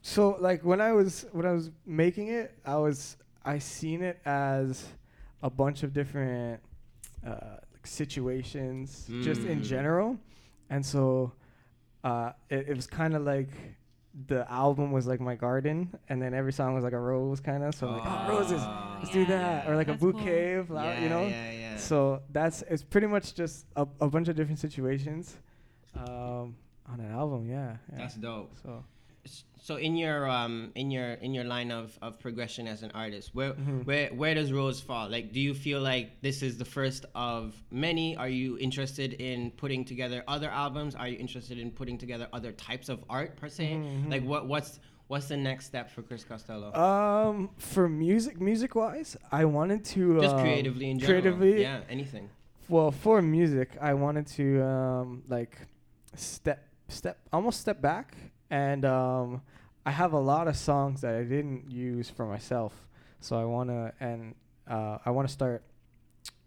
so 0.02 0.36
like 0.38 0.64
when 0.64 0.80
I 0.80 0.92
was 0.92 1.26
when 1.32 1.44
I 1.44 1.52
was 1.52 1.70
making 1.86 2.28
it, 2.28 2.56
I 2.64 2.76
was 2.76 3.16
I 3.44 3.58
seen 3.58 4.02
it 4.02 4.20
as 4.24 4.86
a 5.42 5.50
bunch 5.50 5.82
of 5.82 5.92
different 5.92 6.60
uh, 7.26 7.56
like 7.78 7.86
situations, 7.86 9.10
just 9.22 9.44
in 9.44 9.60
Mm. 9.60 9.64
general, 9.64 10.18
and 10.70 10.84
so 10.84 11.32
uh, 12.04 12.32
it, 12.50 12.68
it 12.68 12.76
was 12.76 12.86
kind 12.86 13.14
of 13.14 13.22
like 13.24 13.48
the 14.26 14.50
album 14.50 14.90
was 14.92 15.06
like 15.06 15.20
my 15.20 15.34
garden, 15.34 15.96
and 16.08 16.20
then 16.20 16.34
every 16.34 16.52
song 16.52 16.74
was 16.74 16.82
like 16.84 16.92
a 16.92 16.98
rose, 16.98 17.40
kind 17.40 17.62
of. 17.62 17.74
So 17.74 17.86
I'm 17.88 17.92
like, 17.98 18.02
oh, 18.06 18.28
roses, 18.28 18.62
let's 19.00 19.10
do 19.12 19.20
Yeah. 19.20 19.26
that, 19.26 19.68
or 19.68 19.76
like 19.76 19.86
That's 19.86 20.02
a 20.02 20.04
cool. 20.04 20.12
bouquet 20.12 20.54
of 20.54 20.66
flowers, 20.68 20.96
yeah, 20.98 21.02
you 21.02 21.08
know. 21.08 21.26
yeah, 21.26 21.50
yeah. 21.52 21.76
So 21.76 22.22
that's 22.32 22.62
it's 22.68 22.82
pretty 22.82 23.06
much 23.06 23.34
just 23.34 23.66
a, 23.76 23.86
a 24.00 24.08
bunch 24.08 24.28
of 24.28 24.36
different 24.36 24.58
situations 24.58 25.36
um, 25.94 26.56
on 26.86 26.98
an 27.00 27.10
album. 27.12 27.46
Yeah, 27.48 27.76
yeah. 27.92 27.98
That's 27.98 28.14
dope. 28.14 28.52
so. 28.62 28.84
So 29.60 29.76
in 29.76 29.96
your 29.96 30.28
um 30.30 30.72
in 30.74 30.90
your 30.90 31.10
in 31.26 31.34
your 31.34 31.44
line 31.44 31.70
of, 31.70 31.98
of 32.00 32.18
progression 32.18 32.66
as 32.66 32.82
an 32.82 32.90
artist, 32.94 33.34
where 33.34 33.52
Mhm. 33.52 33.84
where 33.84 34.08
where 34.20 34.34
does 34.34 34.50
Rose 34.52 34.80
fall? 34.80 35.06
Like, 35.10 35.32
do 35.32 35.40
you 35.40 35.52
feel 35.54 35.80
like 35.80 36.06
this 36.22 36.42
is 36.42 36.56
the 36.56 36.64
first 36.64 37.04
of 37.14 37.54
many? 37.70 38.16
Are 38.16 38.28
you 38.30 38.56
interested 38.58 39.14
in 39.14 39.50
putting 39.62 39.84
together 39.84 40.24
other 40.26 40.48
albums? 40.48 40.94
Are 40.94 41.08
you 41.08 41.18
interested 41.18 41.58
in 41.58 41.70
putting 41.70 41.98
together 41.98 42.26
other 42.32 42.52
types 42.52 42.88
of 42.88 42.98
art 43.10 43.36
per 43.36 43.48
se? 43.48 43.68
Mhm, 43.76 44.10
Like, 44.10 44.24
what 44.24 44.46
what's 44.46 44.80
what's 45.08 45.28
the 45.28 45.36
next 45.36 45.66
step 45.66 45.90
for 45.90 46.02
Chris 46.02 46.24
Costello? 46.24 46.72
Um, 46.74 47.50
for 47.58 47.88
music, 47.88 48.40
music 48.40 48.74
wise, 48.74 49.16
I 49.32 49.44
wanted 49.44 49.84
to 49.96 50.20
Just 50.20 50.36
um, 50.36 50.42
creatively 50.42 50.88
in 50.90 50.98
general. 50.98 51.20
creatively, 51.22 51.60
yeah, 51.60 51.80
anything. 51.90 52.30
Well, 52.68 52.90
for 52.90 53.20
music, 53.22 53.68
I 53.80 53.92
wanted 53.94 54.26
to 54.38 54.62
um 54.62 55.22
like 55.28 55.58
step 56.14 56.60
step 56.88 57.16
almost 57.32 57.60
step 57.60 57.80
back, 57.82 58.14
and 58.50 58.84
um, 58.84 59.42
I 59.84 59.90
have 59.90 60.12
a 60.12 60.18
lot 60.18 60.48
of 60.48 60.56
songs 60.56 61.00
that 61.02 61.14
I 61.14 61.22
didn't 61.22 61.70
use 61.70 62.10
for 62.10 62.26
myself, 62.26 62.88
so 63.20 63.38
I 63.38 63.44
wanna 63.44 63.92
and 64.00 64.34
uh, 64.68 64.98
I 65.04 65.10
wanna 65.10 65.28
start 65.28 65.62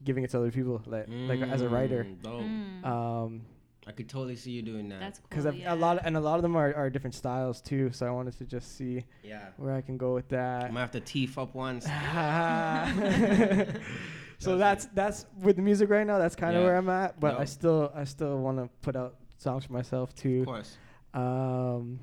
giving 0.03 0.23
it 0.23 0.31
to 0.31 0.37
other 0.37 0.51
people, 0.51 0.81
like 0.85 1.07
like 1.09 1.41
as 1.41 1.61
a 1.61 1.69
writer. 1.69 2.03
Mm, 2.03 2.21
dope. 2.21 2.41
Mm. 2.41 2.85
Um, 2.85 3.41
I 3.87 3.91
could 3.91 4.07
totally 4.07 4.35
see 4.35 4.51
you 4.51 4.61
doing 4.61 4.89
that. 4.89 4.99
That's 4.99 5.19
cool. 5.19 5.27
because 5.29 5.55
yeah. 5.55 5.73
a 5.73 5.75
lot 5.75 5.97
of, 5.97 6.05
and 6.05 6.15
a 6.15 6.19
lot 6.19 6.35
of 6.35 6.43
them 6.43 6.55
are, 6.55 6.73
are 6.75 6.89
different 6.89 7.15
styles 7.15 7.61
too. 7.61 7.91
So 7.91 8.05
I 8.05 8.11
wanted 8.11 8.37
to 8.37 8.45
just 8.45 8.77
see 8.77 9.05
yeah. 9.23 9.47
where 9.57 9.73
I 9.73 9.81
can 9.81 9.97
go 9.97 10.13
with 10.13 10.29
that. 10.29 10.57
I 10.57 10.63
that. 10.65 10.73
might 10.73 10.81
have 10.81 10.91
to 10.91 10.99
teeth 10.99 11.37
up 11.37 11.55
once. 11.55 11.85
so 14.37 14.57
that's 14.57 14.85
that's 14.93 15.25
with 15.39 15.55
the 15.55 15.61
music 15.63 15.89
right 15.89 16.05
now. 16.05 16.19
That's 16.19 16.35
kind 16.35 16.55
of 16.55 16.61
Yeah. 16.61 16.67
where 16.67 16.77
I'm 16.77 16.89
at. 16.89 17.19
But 17.19 17.39
I 17.39 17.45
still 17.45 17.91
I 17.95 18.03
still 18.03 18.37
want 18.37 18.59
to 18.59 18.69
put 18.81 18.95
out 18.95 19.15
songs 19.37 19.65
for 19.65 19.73
myself 19.73 20.11
Of 20.11 20.15
too. 20.15 20.45
course. 20.45 20.77
Um, 21.13 21.99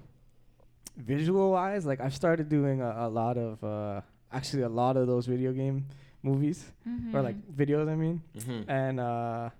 visual 0.96 1.50
wise, 1.52 1.86
like 1.86 2.00
I've 2.00 2.14
started 2.14 2.48
doing 2.48 2.80
a, 2.82 3.06
a 3.06 3.08
lot 3.08 3.36
of 3.38 3.62
uh, 3.64 4.00
actually 4.32 4.62
a 4.62 4.68
lot 4.68 4.96
of 4.96 5.06
those 5.06 5.26
video 5.26 5.52
game 5.52 5.86
movies 6.22 6.70
or 7.14 7.22
like 7.22 7.36
Mhm. 7.36 7.54
videos. 7.54 7.88
I 7.88 7.94
mean, 7.94 8.20
Mhm. 8.36 8.64
and 8.68 9.00
uh, 9.00 9.50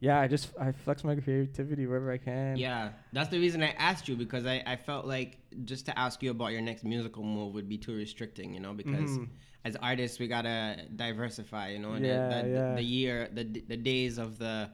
yeah, 0.00 0.18
I 0.20 0.26
just 0.28 0.52
I 0.58 0.72
flex 0.72 1.04
my 1.04 1.14
creativity 1.16 1.86
wherever 1.86 2.10
I 2.10 2.18
can. 2.18 2.56
Yeah, 2.56 2.90
that's 3.12 3.28
the 3.28 3.38
reason 3.38 3.62
I 3.62 3.70
asked 3.78 4.08
you 4.08 4.16
because 4.16 4.46
I, 4.46 4.62
I 4.66 4.76
felt 4.76 5.06
like 5.06 5.38
just 5.64 5.86
to 5.86 5.98
ask 5.98 6.22
you 6.22 6.30
about 6.30 6.52
your 6.52 6.62
next 6.62 6.84
musical 6.84 7.22
move 7.22 7.54
would 7.54 7.68
be 7.68 7.78
too 7.78 7.94
restricting, 7.94 8.54
you 8.54 8.60
know, 8.60 8.72
because 8.74 9.18
Mhm. 9.18 9.28
as 9.64 9.76
artists 9.76 10.18
we 10.18 10.26
gotta 10.28 10.86
diversify, 10.96 11.70
you 11.70 11.78
know. 11.78 11.92
and 11.92 12.04
Yeah, 12.06 12.28
the, 12.28 12.42
the, 12.42 12.48
yeah. 12.48 12.74
the 12.76 12.82
year, 12.82 13.28
the 13.32 13.44
the 13.44 13.76
days 13.76 14.18
of 14.18 14.38
the 14.38 14.70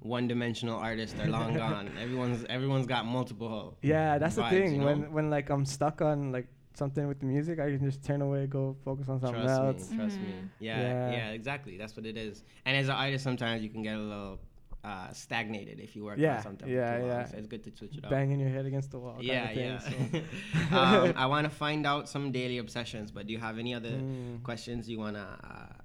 one-dimensional 0.00 0.78
artists 0.78 1.18
are 1.20 1.26
long 1.28 1.54
gone. 1.64 1.90
Everyone's 2.00 2.44
everyone's 2.48 2.86
got 2.86 3.04
multiple. 3.06 3.76
Yeah, 3.82 4.18
that's 4.18 4.36
the 4.36 4.44
thing. 4.48 4.72
you 4.74 4.78
know? 4.78 4.86
When 4.86 5.12
when 5.12 5.30
like 5.30 5.50
I'm 5.50 5.64
stuck 5.64 6.00
on 6.02 6.32
like 6.32 6.46
something 6.74 7.08
with 7.08 7.18
the 7.20 7.26
music, 7.26 7.58
I 7.58 7.70
can 7.76 7.84
just 7.84 8.04
turn 8.04 8.22
away, 8.22 8.46
go 8.46 8.76
focus 8.84 9.08
on 9.08 9.20
something 9.20 9.42
Trust 9.42 9.60
else. 9.60 9.90
me, 9.90 9.96
trust 9.96 10.16
me. 10.20 10.28
Mhm. 10.28 10.48
Yeah, 10.60 10.80
Yeah. 10.80 11.10
yeah, 11.10 11.28
exactly. 11.30 11.76
That's 11.76 11.96
what 11.96 12.06
it 12.06 12.16
is. 12.16 12.44
And 12.64 12.76
as 12.76 12.86
an 12.88 12.94
artist, 12.94 13.24
sometimes 13.24 13.62
you 13.62 13.68
can 13.70 13.82
get 13.82 13.96
a 13.96 13.98
little 13.98 14.38
uh, 14.84 15.10
stagnated 15.12 15.80
if 15.80 15.96
you 15.96 16.04
work 16.04 16.18
Yeah, 16.18 16.36
on 16.36 16.42
something. 16.44 16.68
yeah, 16.68 16.98
too 16.98 17.02
long. 17.02 17.10
yeah. 17.10 17.24
So 17.26 17.36
it's 17.38 17.48
good 17.48 17.64
to 17.64 17.76
switch 17.76 17.96
it 17.96 18.04
up. 18.04 18.10
Banging 18.10 18.38
your 18.38 18.48
head 18.50 18.64
against 18.64 18.92
the 18.92 19.00
wall. 19.00 19.16
Yeah, 19.20 19.48
thing, 19.48 19.58
yeah. 19.58 19.78
so. 19.80 20.76
um, 20.76 21.12
I 21.16 21.26
want 21.34 21.44
to 21.46 21.50
find 21.50 21.84
out 21.84 22.08
some 22.08 22.30
daily 22.30 22.58
obsessions, 22.58 23.10
but 23.10 23.26
do 23.26 23.32
you 23.32 23.40
have 23.40 23.58
any 23.58 23.74
other 23.74 23.90
Mm. 23.90 24.44
questions 24.44 24.88
you 24.88 25.00
wanna? 25.00 25.26
Uh, 25.42 25.82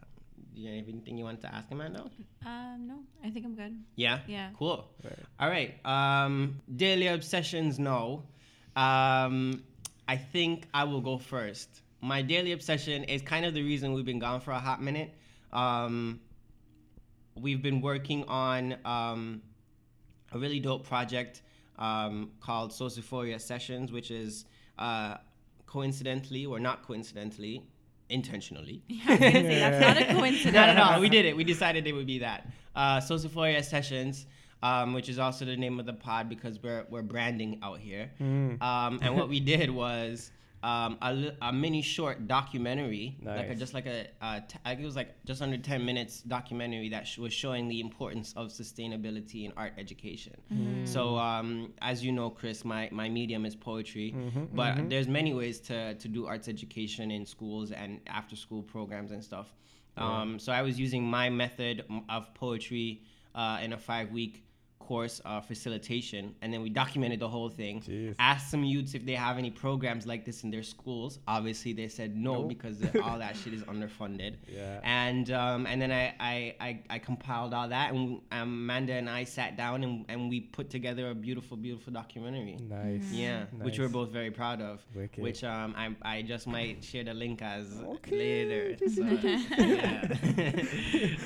do 0.53 0.61
you 0.61 0.77
have 0.77 0.87
anything 0.87 1.17
you 1.17 1.23
want 1.23 1.41
to 1.41 1.53
ask 1.53 1.71
Amanda? 1.71 2.09
Um, 2.45 2.85
no, 2.87 2.99
I 3.23 3.29
think 3.29 3.45
I'm 3.45 3.55
good. 3.55 3.75
Yeah. 3.95 4.19
Yeah. 4.27 4.49
Cool. 4.57 4.85
Right. 5.03 5.19
All 5.39 5.49
right. 5.49 5.85
Um, 5.85 6.61
daily 6.75 7.07
obsessions. 7.07 7.79
No. 7.79 8.23
Um, 8.75 9.63
I 10.07 10.17
think 10.17 10.67
I 10.73 10.83
will 10.83 11.01
go 11.01 11.17
first. 11.17 11.81
My 12.01 12.21
daily 12.21 12.51
obsession 12.51 13.03
is 13.05 13.21
kind 13.21 13.45
of 13.45 13.53
the 13.53 13.63
reason 13.63 13.93
we've 13.93 14.05
been 14.05 14.19
gone 14.19 14.41
for 14.41 14.51
a 14.51 14.59
hot 14.59 14.81
minute. 14.81 15.13
Um, 15.51 16.19
we've 17.35 17.61
been 17.61 17.81
working 17.81 18.25
on 18.25 18.75
um, 18.85 19.41
a 20.31 20.39
really 20.39 20.59
dope 20.59 20.85
project 20.87 21.41
um, 21.79 22.31
called 22.41 22.71
Sociophoria 22.71 23.39
Sessions, 23.39 23.91
which 23.91 24.11
is 24.11 24.45
uh, 24.77 25.17
coincidentally 25.65 26.45
or 26.45 26.59
not 26.59 26.85
coincidentally, 26.85 27.63
intentionally. 28.09 28.81
Yeah, 28.89 29.03
I 29.07 29.11
was 29.11 29.19
say, 29.19 29.59
that's 29.59 29.81
not 29.81 30.01
a 30.01 30.19
coincidence. 30.19 30.53
no, 30.53 30.73
no, 30.73 30.95
no. 30.95 30.99
We 31.01 31.09
did 31.09 31.25
it. 31.25 31.35
We 31.35 31.43
decided 31.43 31.87
it 31.87 31.93
would 31.93 32.07
be 32.07 32.19
that. 32.19 32.47
Uh, 32.75 32.99
Sociophoria 32.99 33.63
Sessions, 33.63 34.25
um, 34.61 34.93
which 34.93 35.09
is 35.09 35.19
also 35.19 35.45
the 35.45 35.57
name 35.57 35.79
of 35.79 35.85
the 35.85 35.93
pod 35.93 36.29
because 36.29 36.61
we're 36.61 36.85
we're 36.89 37.01
branding 37.01 37.59
out 37.63 37.79
here. 37.79 38.11
Mm. 38.21 38.61
Um, 38.61 38.99
and 39.01 39.15
what 39.15 39.29
we 39.29 39.39
did 39.39 39.69
was 39.69 40.31
um, 40.63 40.97
a, 41.01 41.33
a 41.41 41.51
mini 41.51 41.81
short 41.81 42.27
documentary, 42.27 43.17
like 43.23 43.49
a, 43.49 43.55
just 43.55 43.73
like 43.73 43.85
a, 43.85 44.07
uh, 44.21 44.39
t- 44.47 44.57
I 44.65 44.69
think 44.69 44.81
it 44.81 44.85
was 44.85 44.95
like 44.95 45.23
just 45.25 45.41
under 45.41 45.57
ten 45.57 45.85
minutes 45.85 46.21
documentary 46.21 46.89
that 46.89 47.05
sh- 47.05 47.17
was 47.17 47.33
showing 47.33 47.67
the 47.67 47.79
importance 47.81 48.33
of 48.37 48.47
sustainability 48.47 49.45
in 49.45 49.51
art 49.57 49.73
education. 49.77 50.33
So 50.85 51.17
um, 51.17 51.73
as 51.81 52.03
you 52.05 52.11
know, 52.11 52.29
Chris, 52.29 52.63
my, 52.63 52.89
my 52.91 53.09
medium 53.09 53.45
is 53.45 53.55
poetry, 53.55 54.13
Mhm, 54.15 54.47
but 54.55 54.75
mhm. 54.77 54.89
there's 54.89 55.07
many 55.07 55.33
ways 55.33 55.59
to, 55.61 55.95
to 55.95 56.07
do 56.07 56.25
arts 56.25 56.47
education 56.47 57.11
in 57.11 57.25
schools 57.25 57.71
and 57.71 57.99
after 58.07 58.35
school 58.35 58.63
programs 58.63 59.11
and 59.11 59.23
stuff. 59.23 59.53
Um, 59.97 60.39
so 60.39 60.51
I 60.51 60.61
was 60.63 60.79
using 60.79 61.03
my 61.03 61.29
method 61.29 61.85
of 62.09 62.33
poetry 62.33 63.03
uh, 63.35 63.59
in 63.61 63.73
a 63.73 63.77
five 63.77 64.11
week 64.11 64.43
course 64.85 65.21
uh, 65.25 65.41
facilitation, 65.41 66.35
and 66.41 66.53
then 66.53 66.61
we 66.61 66.69
documented 66.69 67.19
the 67.19 67.27
whole 67.27 67.49
thing. 67.49 67.81
Jeez. 67.81 68.15
Asked 68.19 68.51
some 68.51 68.63
youths 68.63 68.93
if 68.93 69.05
they 69.05 69.13
have 69.15 69.37
any 69.37 69.51
programs 69.51 70.05
like 70.05 70.25
this 70.25 70.43
in 70.43 70.51
their 70.51 70.63
schools. 70.63 71.19
Obviously, 71.27 71.73
they 71.73 71.87
said 71.87 72.15
no 72.15 72.33
Nope. 72.41 72.49
because 72.49 72.77
all 73.03 73.17
that 73.19 73.35
shit 73.41 73.53
is 73.53 73.63
underfunded. 73.63 74.35
Yeah. 74.47 74.79
And 74.83 75.31
um, 75.31 75.65
and 75.65 75.81
then 75.81 75.91
I, 75.91 76.13
I, 76.19 76.55
I, 76.59 76.79
I 76.89 76.99
compiled 76.99 77.53
all 77.53 77.67
that, 77.69 77.93
and 77.93 78.21
um, 78.31 78.53
Amanda 78.63 78.93
and 78.93 79.09
I 79.09 79.23
sat 79.23 79.57
down 79.57 79.83
and, 79.83 80.05
and 80.09 80.29
we 80.29 80.39
put 80.41 80.69
together 80.69 81.09
a 81.09 81.15
beautiful, 81.15 81.57
beautiful 81.57 81.93
documentary. 81.93 82.57
Nice. 82.69 83.03
Yeah, 83.11 83.45
which 83.61 83.79
we're 83.79 83.89
both 83.89 84.09
very 84.09 84.31
proud 84.31 84.61
of. 84.61 84.81
Wicked. 84.95 85.23
Which 85.23 85.43
um, 85.43 85.73
I, 85.77 85.95
I 86.17 86.21
just 86.21 86.47
might 86.47 86.83
share 86.83 87.03
the 87.03 87.13
link 87.13 87.41
as 87.41 87.65
Okay. 87.83 88.17
later. 88.17 88.77
So, 88.89 89.03
yeah. 89.63 90.07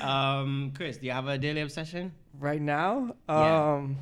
um, 0.40 0.72
Chris, 0.76 0.96
do 0.98 1.06
you 1.06 1.12
have 1.12 1.28
a 1.28 1.38
daily 1.38 1.60
obsession? 1.62 2.12
Right 2.38 2.60
now, 2.62 3.16
Yeah. 3.28 3.74
um, 3.74 3.96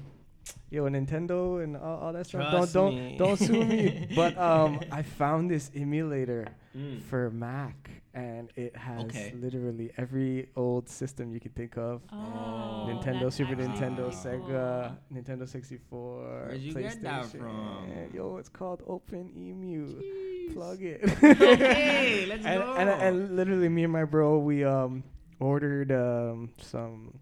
yo, 0.71 0.85
Nintendo 0.85 1.63
and 1.65 1.77
all, 1.77 1.99
all 1.99 2.13
that 2.13 2.27
stuff. 2.27 2.51
Trust 2.51 2.75
don't 2.75 2.95
me. 2.95 3.17
don't 3.17 3.29
don't 3.29 3.37
sue 3.39 3.65
me. 3.65 4.09
but 4.15 4.37
um, 4.39 4.81
I 4.93 5.03
found 5.03 5.51
this 5.51 5.71
emulator 5.75 6.47
Mm. 6.77 7.01
for 7.05 7.31
Mac, 7.31 7.89
and 8.13 8.51
it 8.55 8.77
has 8.77 9.05
Okay. 9.07 9.33
literally 9.41 9.91
every 9.97 10.51
old 10.57 10.91
system 10.91 11.33
you 11.33 11.41
could 11.41 11.55
think 11.55 11.79
of. 11.79 12.03
Oh, 12.13 12.85
Nintendo, 12.87 13.33
Super 13.33 13.53
actually 13.53 13.69
Nintendo, 13.69 13.99
really 13.99 14.11
Sega. 14.13 14.97
Nintendo 15.11 15.49
64, 15.49 16.21
Where'd 16.49 16.61
you 16.61 16.75
get 16.75 17.01
that 17.01 17.23
PlayStation. 17.25 17.39
from? 17.39 18.11
Yo, 18.13 18.37
it's 18.37 18.51
called 18.51 18.83
Open 18.87 19.33
Emu. 19.35 19.87
Jeez. 19.89 20.53
Plug 20.53 20.83
it. 20.83 21.01
Okay, 21.23 22.27
let's 22.29 22.45
and, 22.45 22.63
go. 22.63 22.75
And, 22.77 22.91
and 22.91 23.37
literally, 23.37 23.71
me 23.71 23.85
and 23.85 23.93
my 23.95 24.05
bro, 24.05 24.37
we 24.39 24.63
um 24.63 25.03
ordered 25.41 25.91
um 25.93 26.51
some 26.59 27.19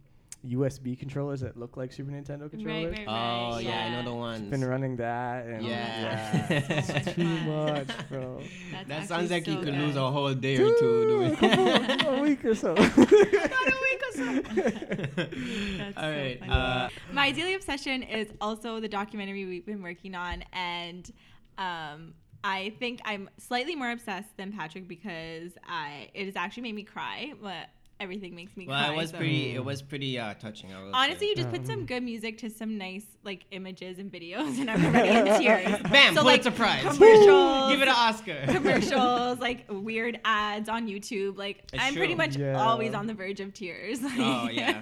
USB 0.47 0.99
controllers 0.99 1.41
that 1.41 1.57
look 1.57 1.77
like 1.77 1.93
Super 1.93 2.11
Nintendo 2.13 2.43
Right, 2.43 2.51
controllers. 2.51 2.99
right, 2.99 3.07
Oh 3.09 3.55
right. 3.57 3.65
yeah, 3.65 3.85
I 3.87 3.91
know 3.91 4.03
the 4.11 4.15
ones. 4.15 4.51
Been 4.51 4.65
running 4.65 4.97
that, 4.97 5.47
and 5.47 5.65
Yeah. 5.65 6.47
yeah, 6.51 6.61
So 6.61 6.75
much 6.75 6.91
it's 7.07 7.15
too 7.15 7.23
much, 7.47 8.09
bro. 8.11 8.41
That's 8.73 8.89
that 8.89 9.09
sounds 9.09 9.31
like 9.31 9.47
you 9.47 9.57
could 9.57 9.65
good. 9.67 9.75
lose 9.79 9.97
a 9.97 10.11
whole 10.11 10.35
day 10.35 10.57
or 10.57 10.69
two 10.79 11.07
doing. 11.09 11.37
a 12.07 12.21
week 12.23 12.45
or 12.45 12.55
so. 12.55 12.75
Not 12.75 12.89
a 12.89 13.79
week 13.83 14.03
or 14.07 14.13
so. 14.13 14.35
That's 14.45 15.97
All 15.97 16.03
so 16.03 16.35
funny. 16.41 16.51
Uh, 16.51 16.89
My 17.13 17.31
daily 17.33 17.55
obsession 17.55 18.03
is 18.03 18.29
also 18.41 18.81
the 18.81 18.89
documentary 18.89 19.45
we've 19.47 19.67
been 19.67 19.83
working 19.83 20.15
on, 20.15 20.45
and 20.53 21.11
um, 21.59 22.15
I 22.43 22.75
think 22.79 23.01
I'm 23.05 23.31
slightly 23.39 23.75
more 23.77 23.91
obsessed 23.91 24.37
than 24.37 24.53
Patrick 24.53 24.89
because 24.89 25.53
I 25.67 26.11
it 26.15 26.27
has 26.27 26.37
actually 26.37 26.65
made 26.65 26.75
me 26.75 26.83
cry, 26.83 27.33
but 27.43 27.69
everything 28.01 28.35
makes 28.35 28.57
me 28.57 28.67
well, 28.67 28.79
cry. 28.85 28.93
it 28.93 28.97
was 28.97 29.11
so- 29.11 29.17
pretty. 29.19 29.55
It 29.55 29.65
was 29.65 29.83
pretty 29.83 30.19
uh, 30.19 30.35
touching. 30.35 30.73
I 30.73 30.91
Honestly, 30.93 31.27
say. 31.27 31.31
you 31.31 31.37
just 31.37 31.51
put 31.51 31.67
some 31.67 31.87
good 31.87 32.03
music 32.03 32.39
to 32.39 32.51
some 32.51 32.77
nice 32.77 33.05
like 33.23 33.45
images 33.53 33.99
and 33.99 34.13
videos, 34.13 34.59
and 34.61 34.71
I'm 34.71 34.85
already 34.85 35.09
in 35.09 35.25
tears. 35.41 35.81
Bam! 35.91 36.15
So, 36.15 36.23
like, 36.23 36.43
Pulitzer 36.43 36.51
Prize. 36.51 36.83
commercials. 36.83 37.73
Give 37.73 37.81
it 37.83 37.89
an 37.89 37.95
Oscar. 37.97 38.45
commercials, 38.47 39.39
like 39.49 39.65
weird 39.71 40.21
ads 40.25 40.69
on 40.69 40.87
YouTube. 40.89 41.37
Like 41.39 41.65
It's 41.73 41.83
I'm 41.83 41.95
pretty 41.95 42.15
much 42.15 42.37
Yeah. 42.37 42.61
always 42.61 42.95
on 42.95 43.07
the 43.07 43.15
verge 43.15 43.41
of 43.41 43.55
tears. 43.55 43.99
Oh, 44.03 44.49
yeah. 44.53 44.81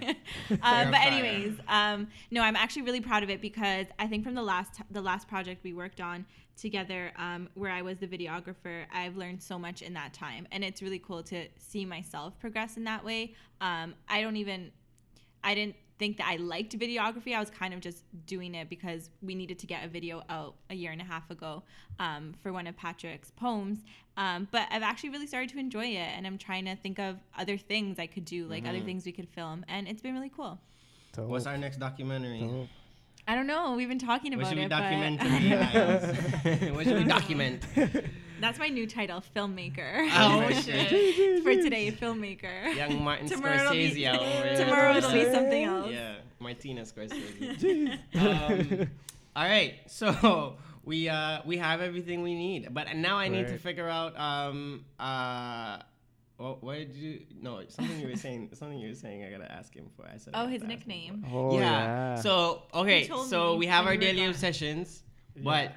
uh, 0.51 0.51
but 0.51 0.61
fire. 0.61 0.94
anyways, 0.96 1.59
um, 1.68 2.09
no, 2.31 2.42
I'm 2.42 2.57
actually 2.57 2.83
really 2.83 3.01
proud 3.01 3.22
of 3.22 3.31
it 3.31 3.40
because 3.40 3.87
I 3.98 4.07
think 4.07 4.25
from 4.25 4.35
the 4.35 4.42
last 4.42 4.81
the 4.90 5.03
last 5.03 5.29
project 5.29 5.62
we 5.64 5.72
worked 5.72 6.01
on 6.01 6.25
together, 6.57 7.12
um, 7.17 7.49
where 7.55 7.71
I 7.71 7.83
was 7.83 7.99
the 7.99 8.07
videographer, 8.07 8.85
I've 8.93 9.17
learned 9.17 9.43
so 9.43 9.59
much 9.59 9.83
in 9.83 9.95
that 9.95 10.12
time, 10.12 10.47
and 10.53 10.62
it's 10.62 10.83
really 10.83 10.99
cool 10.99 11.23
to 11.25 11.47
see 11.59 11.85
myself 11.85 12.38
progress 12.38 12.77
in 12.77 12.85
that 12.85 13.05
way. 13.05 13.35
Um, 13.61 13.95
I 14.09 14.21
don't 14.21 14.37
even 14.37 14.73
I 15.45 15.55
didn't 15.57 15.75
think 15.99 16.19
that 16.19 16.27
I 16.29 16.37
liked 16.37 16.79
videography. 16.79 17.35
I 17.37 17.41
was 17.41 17.51
kind 17.51 17.75
of 17.75 17.81
just 17.81 18.05
doing 18.27 18.55
it 18.55 18.69
because 18.69 19.11
we 19.23 19.35
needed 19.35 19.59
to 19.61 19.67
get 19.67 19.85
a 19.85 19.88
video 19.88 20.23
out 20.29 20.55
a 20.71 20.75
year 20.75 20.93
and 20.93 21.01
a 21.01 21.05
half 21.05 21.31
ago 21.31 21.65
um, 21.99 22.35
for 22.43 22.53
one 22.53 22.67
of 22.69 22.77
Patrick's 22.77 23.31
poems. 23.33 23.81
Um, 24.17 24.47
but 24.51 24.69
I've 24.71 24.83
actually 24.83 25.11
really 25.11 25.27
started 25.27 25.51
to 25.51 25.59
enjoy 25.59 25.87
it, 25.87 26.11
and 26.17 26.27
I'm 26.27 26.38
trying 26.38 26.65
to 26.67 26.77
think 26.77 26.99
of 26.99 27.19
other 27.37 27.57
things 27.57 27.99
I 27.99 28.07
could 28.07 28.25
do, 28.25 28.47
like 28.47 28.67
other 28.67 28.79
Mhm. 28.79 28.85
things 28.85 29.07
we 29.07 29.12
could 29.12 29.29
film, 29.29 29.65
and 29.69 29.88
it's 29.88 30.03
been 30.03 30.15
really 30.15 30.29
cool. 30.29 30.61
Dope. 31.12 31.29
What's 31.29 31.47
our 31.47 31.59
next 31.59 31.79
documentary? 31.79 32.41
Dope. 32.41 32.69
I 33.27 33.35
don't 33.37 33.47
know. 33.47 33.75
We've 33.75 33.89
been 33.89 33.99
talking 33.99 34.33
What 34.33 34.41
about 34.41 34.49
should 34.51 34.59
we 34.59 34.65
it, 34.65 34.69
document? 34.69 35.19
but 35.21 36.73
what 36.75 36.85
should 36.87 36.99
we 36.99 37.05
document? 37.05 37.63
that's 38.41 38.59
my 38.59 38.69
new 38.69 38.87
title, 38.87 39.23
filmmaker. 39.35 40.09
Oh, 40.13 40.51
shit! 40.63 41.43
For 41.45 41.55
today, 41.55 41.93
filmmaker. 41.93 42.75
Young 42.75 43.03
Martin 43.05 43.29
Tomorrow 43.29 43.61
it'll 43.61 43.73
be- 43.73 43.91
Scorsese 43.91 44.07
out 44.07 44.21
over 44.21 44.49
here. 44.49 44.57
Tomorrow 44.57 44.97
it'll 44.97 45.13
be 45.13 45.25
something 45.33 45.65
else. 45.65 45.91
Yeah, 45.93 46.15
Martina 46.41 46.83
Scorsese. 46.83 47.99
Jeez. 48.13 48.81
um, 48.83 48.91
all 49.37 49.45
right, 49.45 49.75
so 49.87 50.57
we 50.85 51.09
uh 51.09 51.43
we 51.45 51.59
have 51.59 51.81
everything 51.81 52.23
we 52.23 52.35
need, 52.35 52.75
but 52.75 52.95
now 52.97 53.17
I 53.19 53.29
need 53.29 53.47
to 53.49 53.59
figure 53.59 53.89
out 53.89 54.19
um 54.19 54.85
uh. 54.99 55.79
What, 56.43 56.63
what 56.63 56.75
did 56.77 56.97
you? 56.97 57.21
No, 57.41 57.63
something 57.69 58.01
you 58.01 58.09
were 58.09 58.17
saying. 58.27 58.51
Something 58.55 58.81
you 58.81 58.89
were 58.89 58.95
saying. 58.97 59.25
I 59.25 59.31
gotta 59.31 59.51
ask 59.51 59.73
him 59.73 59.87
for. 59.97 60.05
I 60.05 60.17
said. 60.17 60.35
Oh, 60.35 60.41
have 60.41 60.51
his 60.51 60.63
to 60.63 60.67
ask 60.67 60.73
him 60.73 60.79
nickname. 60.79 61.27
Oh 61.33 61.55
yeah. 61.55 61.61
yeah. 61.61 62.15
So 62.17 62.63
okay, 62.75 63.09
so 63.29 63.55
we 63.55 63.67
have 63.67 63.87
our 63.87 63.97
daily 63.97 64.19
gone. 64.19 64.31
obsessions, 64.31 65.05
but 65.37 65.73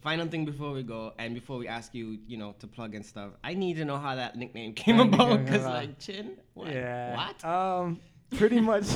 final 0.00 0.26
thing 0.26 0.44
before 0.44 0.72
we 0.72 0.82
go 0.82 1.12
and 1.18 1.34
before 1.34 1.56
we 1.56 1.68
ask 1.68 1.94
you, 1.94 2.18
you 2.26 2.36
know, 2.36 2.54
to 2.58 2.66
plug 2.66 2.96
and 2.96 3.06
stuff, 3.06 3.30
I 3.44 3.54
need 3.54 3.76
to 3.76 3.84
know 3.84 3.96
how 3.96 4.16
that 4.16 4.36
nickname 4.36 4.74
came 4.74 4.96
How 4.96 5.02
about. 5.04 5.46
Cause 5.46 5.60
about? 5.60 5.74
like 5.74 5.98
chin. 6.00 6.36
What? 6.54 6.72
Yeah. 6.72 7.16
What? 7.16 7.44
Um, 7.44 8.00
pretty 8.36 8.60
much. 8.60 8.88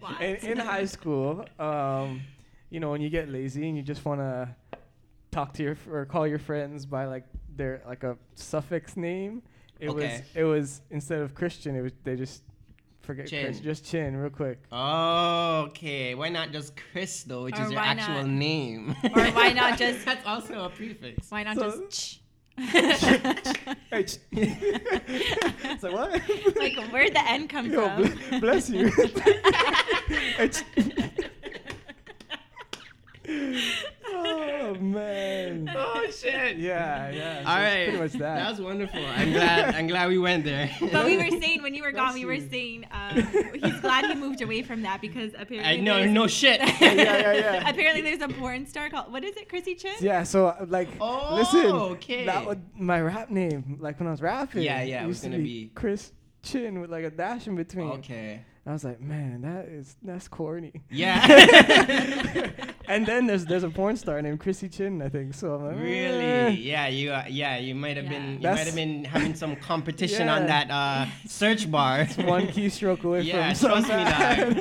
What? 0.00 0.20
in, 0.20 0.36
in 0.36 0.58
high 0.58 0.84
school, 0.84 1.46
um, 1.58 2.20
you 2.68 2.78
know, 2.78 2.90
when 2.90 3.00
you 3.00 3.08
get 3.08 3.30
lazy 3.30 3.66
and 3.66 3.76
you 3.76 3.82
just 3.82 4.04
want 4.04 4.20
to 4.20 4.54
talk 5.30 5.54
to 5.54 5.62
your 5.62 5.72
f- 5.72 5.88
or 5.88 6.04
call 6.04 6.26
your 6.26 6.38
friends 6.38 6.84
by 6.84 7.06
like 7.06 7.24
their 7.56 7.82
like 7.86 8.04
a 8.04 8.18
suffix 8.34 8.98
name, 8.98 9.42
It 9.80 9.88
Okay. 9.88 10.12
was 10.12 10.22
it 10.34 10.44
was 10.44 10.80
instead 10.90 11.20
of 11.22 11.34
Christian, 11.34 11.74
it 11.76 11.80
was 11.80 11.92
they 12.04 12.16
just 12.16 12.42
forget 13.00 13.26
Chin. 13.28 13.44
Chris, 13.46 13.60
just 13.60 13.84
Chin 13.84 14.14
real 14.16 14.30
quick. 14.30 14.58
Okay, 14.72 16.14
why 16.14 16.28
not 16.28 16.52
just 16.52 16.74
Chris 16.92 17.22
though, 17.22 17.44
which 17.44 17.58
Or 17.58 17.64
is 17.64 17.70
your 17.72 17.80
actual 17.80 18.14
not- 18.22 18.26
name? 18.28 18.94
Or 19.04 19.24
why 19.32 19.52
not 19.52 19.78
just- 19.82 20.04
That's 20.04 20.24
also 20.26 20.64
a 20.64 20.68
prefix. 20.70 21.30
Why 21.30 21.42
not 21.44 21.56
So- 21.56 21.70
just? 21.88 22.20
Hey, 22.60 24.04
ch- 24.04 24.18
it's 24.32 25.82
like 25.82 25.92
what? 25.94 26.56
like 26.56 26.76
where'd 26.92 27.14
the 27.14 27.24
N 27.26 27.48
come 27.48 27.70
Yo, 27.72 27.88
from? 27.88 28.02
bl- 28.02 28.38
bless 28.40 28.68
you. 28.68 28.90
Hey, 34.74 34.76
ch- 34.76 34.78
oh 34.78 34.82
man. 34.82 35.70
Oh 35.76 36.06
shit. 36.10 36.56
Yeah, 36.56 37.10
yeah. 37.10 37.42
so 37.42 37.48
All 37.50 37.56
it's 37.56 37.64
right. 37.64 37.84
Pretty 37.84 37.98
much 37.98 38.12
that. 38.12 38.34
That's 38.36 38.60
wonderful. 38.60 39.04
I'm 39.04 39.32
glad. 39.32 39.74
I'm 39.74 39.86
glad 39.86 40.08
we 40.08 40.18
went 40.18 40.44
there. 40.44 40.70
But 40.92 41.04
we 41.06 41.16
were 41.16 41.30
saying 41.40 41.62
when 41.62 41.74
you 41.74 41.82
were 41.82 41.92
gone, 41.92 42.14
we 42.14 42.24
were 42.24 42.40
saying 42.40 42.86
um, 42.92 43.16
he's 43.62 43.80
glad 43.80 44.06
he 44.06 44.14
moved 44.14 44.42
away 44.42 44.62
from 44.62 44.82
that 44.82 45.00
because 45.00 45.32
apparently 45.38 45.64
I 45.64 45.76
know. 45.80 45.96
there's- 45.96 46.10
No 46.12 46.26
shit. 46.26 46.60
yeah, 46.80 46.92
yeah, 46.92 47.32
yeah. 47.32 47.68
apparently 47.68 48.02
there's 48.02 48.20
a 48.22 48.28
porn 48.28 48.66
star 48.66 48.88
called 48.90 49.12
what 49.12 49.24
is 49.24 49.36
it, 49.36 49.48
Chrissy 49.48 49.74
Chin? 49.74 49.94
Yeah, 50.00 50.22
so 50.24 50.46
uh, 50.48 50.66
like, 50.68 50.88
Oh, 51.00 51.36
listen, 51.36 51.66
okay. 51.94 52.26
that 52.26 52.44
was 52.46 52.58
my 52.74 53.00
rap 53.00 53.30
name. 53.30 53.78
Like 53.80 53.98
when 54.00 54.06
I 54.08 54.10
was 54.12 54.22
rapping, 54.22 54.62
Yeah, 54.62 54.82
yeah, 54.82 55.04
it 55.04 55.06
was 55.06 55.16
used 55.16 55.22
to 55.24 55.30
gonna 55.30 55.42
be- 55.42 55.70
Chris 55.74 56.12
Chin 56.42 56.80
with 56.80 56.90
like 56.90 57.04
a 57.04 57.10
dash 57.10 57.46
in 57.46 57.54
between. 57.56 57.88
Okay. 57.90 58.42
I 58.70 58.72
was 58.72 58.84
like, 58.84 59.00
man, 59.00 59.40
that 59.42 59.66
is 59.66 59.96
that's 60.00 60.28
corny. 60.28 60.72
Yeah. 60.90 61.26
and 62.88 63.04
then 63.04 63.26
there's 63.26 63.44
there's 63.44 63.64
a 63.64 63.68
porn 63.70 63.96
star 63.96 64.22
named 64.22 64.38
Chrissy 64.38 64.68
Chin, 64.68 65.02
I 65.02 65.08
think. 65.08 65.34
So 65.34 65.54
I'm 65.56 65.64
like, 65.64 65.76
eh. 65.76 65.80
Really? 65.80 66.54
Yeah, 66.60 66.86
you. 66.86 67.10
Uh, 67.10 67.24
yeah, 67.28 67.58
you 67.58 67.74
might 67.74 67.96
have 67.96 68.06
Yeah. 68.06 68.10
been. 68.12 68.34
You 68.40 68.48
might 68.48 68.66
have 68.66 68.74
been 68.76 69.04
having 69.04 69.34
some 69.34 69.56
competition 69.56 70.28
on 70.28 70.46
that 70.46 70.70
uh, 70.70 71.06
search 71.26 71.68
bar. 71.76 72.04
one 72.24 72.46
keystroke 72.46 73.02
away 73.02 73.22
yeah, 73.22 73.52
from 73.54 73.70
trust 73.70 73.88
me, 73.88 74.04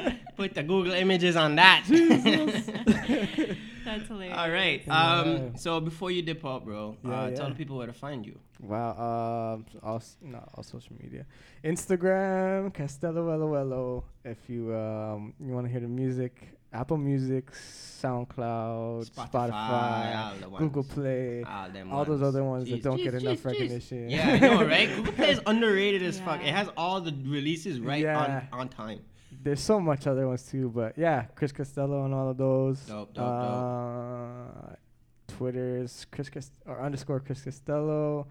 dog. 0.03 0.13
Put 0.35 0.55
the 0.55 0.63
Google 0.63 0.93
images 0.93 1.35
on 1.35 1.55
that. 1.55 1.85
That's 3.97 4.07
hilarious. 4.07 4.37
All 4.37 4.49
right. 4.51 4.81
Um. 4.89 5.57
So 5.57 5.79
before 5.79 6.11
you 6.11 6.21
dip 6.21 6.45
out, 6.45 6.65
bro, 6.65 6.95
Yeah, 7.03 7.11
uh, 7.11 7.31
tell 7.31 7.49
the 7.49 7.55
people 7.55 7.77
where 7.77 7.87
to 7.87 7.93
find 7.93 8.25
you. 8.25 8.37
Wow. 8.61 8.91
Um. 9.55 9.65
All 9.83 9.97
s- 9.97 10.17
not 10.21 10.49
all 10.55 10.63
social 10.63 10.95
media. 11.01 11.25
Instagram 11.63 12.73
Castello 12.73 13.23
Ello 13.55 14.03
If 14.23 14.49
you 14.49 14.73
um 14.75 15.33
you 15.39 15.53
want 15.53 15.65
to 15.67 15.71
hear 15.71 15.81
the 15.81 15.87
music, 15.87 16.33
Apple 16.71 16.97
Music, 16.97 17.51
SoundCloud, 17.51 19.09
Spotify, 19.09 19.49
Spotify, 19.51 20.15
all 20.15 20.35
the 20.35 20.57
Google. 20.57 20.83
Play, 20.83 21.43
All, 21.43 21.69
them 21.69 21.91
all 21.91 22.05
those 22.05 22.21
ones. 22.21 22.35
other 22.35 22.43
ones 22.43 22.63
Jeez, 22.67 22.71
that 22.71 22.83
don't 22.83 22.99
jeez, 22.99 23.03
get 23.05 23.13
jeez, 23.15 23.21
enough 23.21 23.37
jeez. 23.39 23.45
recognition. 23.45 24.09
Yeah, 24.09 24.29
I 24.29 24.39
know, 24.39 24.63
right? 24.65 24.89
Google 24.95 25.13
Play 25.13 25.31
is 25.31 25.41
underrated 25.47 26.03
as 26.03 26.19
fuck. 26.19 26.41
It 26.41 26.45
Yeah. 26.47 26.57
has 26.57 26.69
all 26.77 27.01
the 27.01 27.13
releases 27.25 27.79
right 27.79 28.03
Yeah. 28.03 28.47
on 28.53 28.59
on 28.61 28.69
time. 28.69 28.99
There's 29.41 29.61
so 29.61 29.79
much 29.79 30.05
other 30.05 30.27
ones 30.27 30.43
too, 30.43 30.69
but 30.69 30.97
yeah, 30.97 31.23
Chris 31.35 31.51
Costello 31.53 32.01
on 32.01 32.13
all 32.13 32.29
of 32.29 32.37
those. 32.37 32.79
Dope, 32.81 33.13
dope, 33.13 33.15
dope. 33.15 33.25
uh, 33.25 34.75
Twitter's 35.27 36.05
Chris 36.11 36.29
Cast- 36.29 36.51
or 36.65 36.81
underscore 36.81 37.19
Chris 37.21 37.41
Costello. 37.43 38.27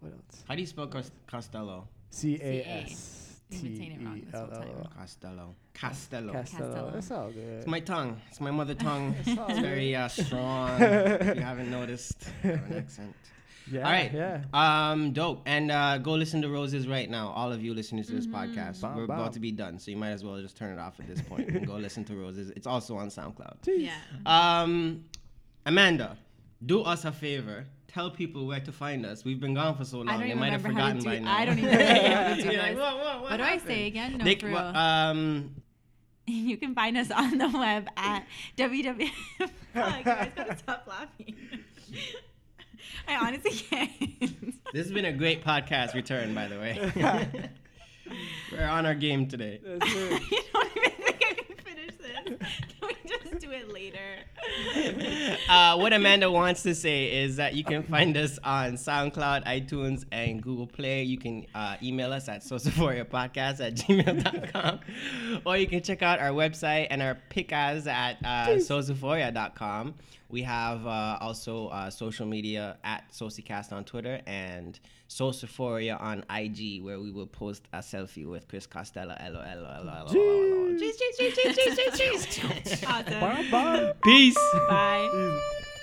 What 0.00 0.12
else? 0.12 0.44
How 0.46 0.54
do 0.54 0.60
you 0.60 0.66
spell 0.66 0.86
Cos- 0.88 1.10
Costello? 1.26 1.88
C 2.10 2.38
A 2.42 2.62
S 2.84 3.40
You've 3.50 3.60
T 3.62 3.68
been 3.68 3.76
saying 3.78 3.92
it 3.92 4.04
wrong 4.04 4.16
E 4.18 4.20
this 4.20 4.34
L 4.34 4.40
whole 4.46 4.50
time. 4.50 4.68
L. 4.68 4.90
Costello. 4.98 5.54
Castello. 5.72 6.32
Castello. 6.32 6.70
Castello. 6.72 6.92
It's 6.98 7.10
all 7.10 7.30
good. 7.30 7.58
It's 7.58 7.66
my 7.66 7.80
tongue. 7.80 8.20
It's 8.30 8.40
my 8.40 8.50
mother 8.50 8.74
tongue. 8.88 9.14
It's 9.20 9.28
it's 9.28 9.58
very 9.60 9.94
uh, 9.96 10.08
strong. 10.08 10.70
if 10.82 11.36
you 11.36 11.42
haven't 11.42 11.70
noticed, 11.70 12.28
I 12.42 12.48
have 12.48 12.70
an 12.70 12.76
accent. 12.78 13.14
Yeah. 13.70 13.78
All 13.86 13.90
right. 13.92 14.12
Yeah. 14.12 14.42
Um, 14.52 15.12
dope. 15.12 15.42
And 15.46 15.70
uh, 15.70 15.98
go 15.98 16.12
listen 16.12 16.42
to 16.42 16.48
Roses 16.50 16.86
right 16.86 17.08
now. 17.08 17.28
All 17.30 17.50
of 17.52 17.62
you 17.62 17.72
listening 17.74 18.04
to 18.04 18.12
this 18.12 18.26
Mm-hmm. 18.26 18.34
podcast, 18.58 18.80
Bam, 18.82 18.96
we're 18.96 19.06
bam. 19.06 19.18
about 19.20 19.32
to 19.34 19.40
be 19.40 19.52
done, 19.52 19.78
so 19.78 19.90
you 19.90 19.96
might 19.96 20.10
as 20.10 20.22
well 20.24 20.40
just 20.40 20.56
turn 20.56 20.72
it 20.72 20.78
off 20.80 21.00
at 21.00 21.06
this 21.08 21.22
point 21.22 21.48
and 21.48 21.66
go 21.66 21.74
listen 21.76 22.04
to 22.04 22.14
Roses. 22.16 22.50
It's 22.56 22.66
also 22.66 22.96
on 22.96 23.08
SoundCloud. 23.08 23.62
Jeez. 23.62 23.88
Yeah. 23.88 24.60
Um, 24.62 25.04
Amanda, 25.66 26.16
do 26.66 26.82
us 26.82 27.04
a 27.06 27.12
favor. 27.12 27.66
Tell 27.88 28.10
people 28.10 28.46
where 28.46 28.60
to 28.60 28.72
find 28.72 29.06
us. 29.06 29.24
We've 29.24 29.40
been 29.40 29.54
gone 29.54 29.76
for 29.76 29.84
so 29.84 29.98
long. 29.98 30.08
I 30.08 30.18
they 30.28 30.34
might 30.34 30.52
have 30.52 30.64
remember 30.64 30.80
how 30.82 30.92
to 30.92 30.94
forgotten 30.94 30.98
do. 30.98 31.04
by 31.04 31.18
now. 31.20 31.38
I 31.38 31.44
don't 31.44 31.58
even 31.58 31.70
remember 31.70 32.08
how 32.10 32.34
to 32.34 32.42
do 32.42 32.48
You're 32.50 32.60
like, 32.62 32.70
this. 32.72 32.78
what, 32.80 32.96
what, 32.98 33.22
What 33.22 33.36
do 33.38 33.42
I 33.44 33.58
say 33.58 33.86
again? 33.86 34.18
No, 34.18 34.24
They- 34.24 34.34
for 34.34 34.50
wha- 34.50 34.58
real. 34.70 34.76
um, 34.76 35.54
You 36.26 36.56
can 36.56 36.74
find 36.74 36.96
us 36.98 37.10
on 37.10 37.38
the 37.38 37.48
web 37.48 37.86
at 37.96 38.26
www. 38.58 39.08
Fuck, 39.38 39.50
you 39.98 40.04
guys 40.04 40.32
gotta 40.36 40.56
stop 40.58 40.86
laughing. 40.88 41.34
I 43.08 43.16
honestly 43.16 43.50
can't. 43.50 43.92
this 44.72 44.84
has 44.86 44.92
been 44.92 45.04
a 45.04 45.12
great 45.12 45.44
podcast 45.44 45.94
return, 45.94 46.34
by 46.34 46.48
the 46.48 46.58
way. 46.58 46.92
We're 48.52 48.66
on 48.66 48.86
our 48.86 48.94
game 48.94 49.28
today. 49.28 49.60
That's 49.64 49.94
it. 49.94 50.22
you 50.30 50.42
don't 50.52 50.76
even 50.76 50.90
think 50.90 51.24
I 51.24 51.34
can 51.34 51.56
finish 51.64 51.94
this. 51.96 52.38
Can 52.78 52.88
we 52.88 52.94
just 53.08 53.38
do 53.40 53.50
it 53.50 53.72
later? 53.72 53.98
Uh, 55.48 55.76
what 55.76 55.92
Amanda 55.92 56.30
wants 56.30 56.62
to 56.62 56.74
say 56.74 57.22
is 57.22 57.36
that 57.36 57.54
you 57.54 57.64
can 57.64 57.82
find 57.82 58.16
us 58.16 58.38
on 58.44 58.74
SoundCloud, 58.74 59.44
iTunes, 59.46 60.04
and 60.12 60.42
Google 60.42 60.66
Play. 60.66 61.02
You 61.02 61.18
can 61.18 61.46
uh, 61.54 61.76
email 61.82 62.12
us 62.12 62.28
at 62.28 62.42
podcast 62.42 63.60
at 63.60 63.74
gmail.com. 63.74 64.80
or 65.44 65.56
you 65.56 65.66
can 65.66 65.82
check 65.82 66.02
out 66.02 66.20
our 66.20 66.30
website 66.30 66.88
and 66.90 67.02
our 67.02 67.18
pickas 67.30 67.86
at 67.86 68.18
uh, 68.24 68.48
sosaphoria.com. 68.56 69.94
We 70.28 70.42
have 70.42 70.86
uh, 70.86 71.18
also 71.20 71.68
uh, 71.68 71.90
social 71.90 72.26
media 72.26 72.76
at 72.82 73.10
Socicast 73.12 73.72
on 73.72 73.84
Twitter 73.84 74.20
and 74.26 74.78
Sosaphoria 75.08 76.00
on 76.00 76.24
IG, 76.30 76.82
where 76.82 76.98
we 76.98 77.10
will 77.12 77.26
post 77.26 77.68
a 77.72 77.78
selfie 77.78 78.26
with 78.26 78.48
Chris 78.48 78.66
Costello. 78.66 79.14
LOL. 79.20 80.08
Jeez. 80.08 80.43
Cheese, 80.78 80.96
cheese, 80.96 81.16
cheese, 81.16 81.34
cheese, 81.36 81.56
cheese, 81.56 81.98
cheese, 81.98 82.26
cheese. 82.26 82.84
Awesome. 82.88 83.20
Bye 83.20 83.46
bye. 83.50 83.92
Peace. 84.02 84.36
Bye. 84.68 85.08
Easy. 85.12 85.40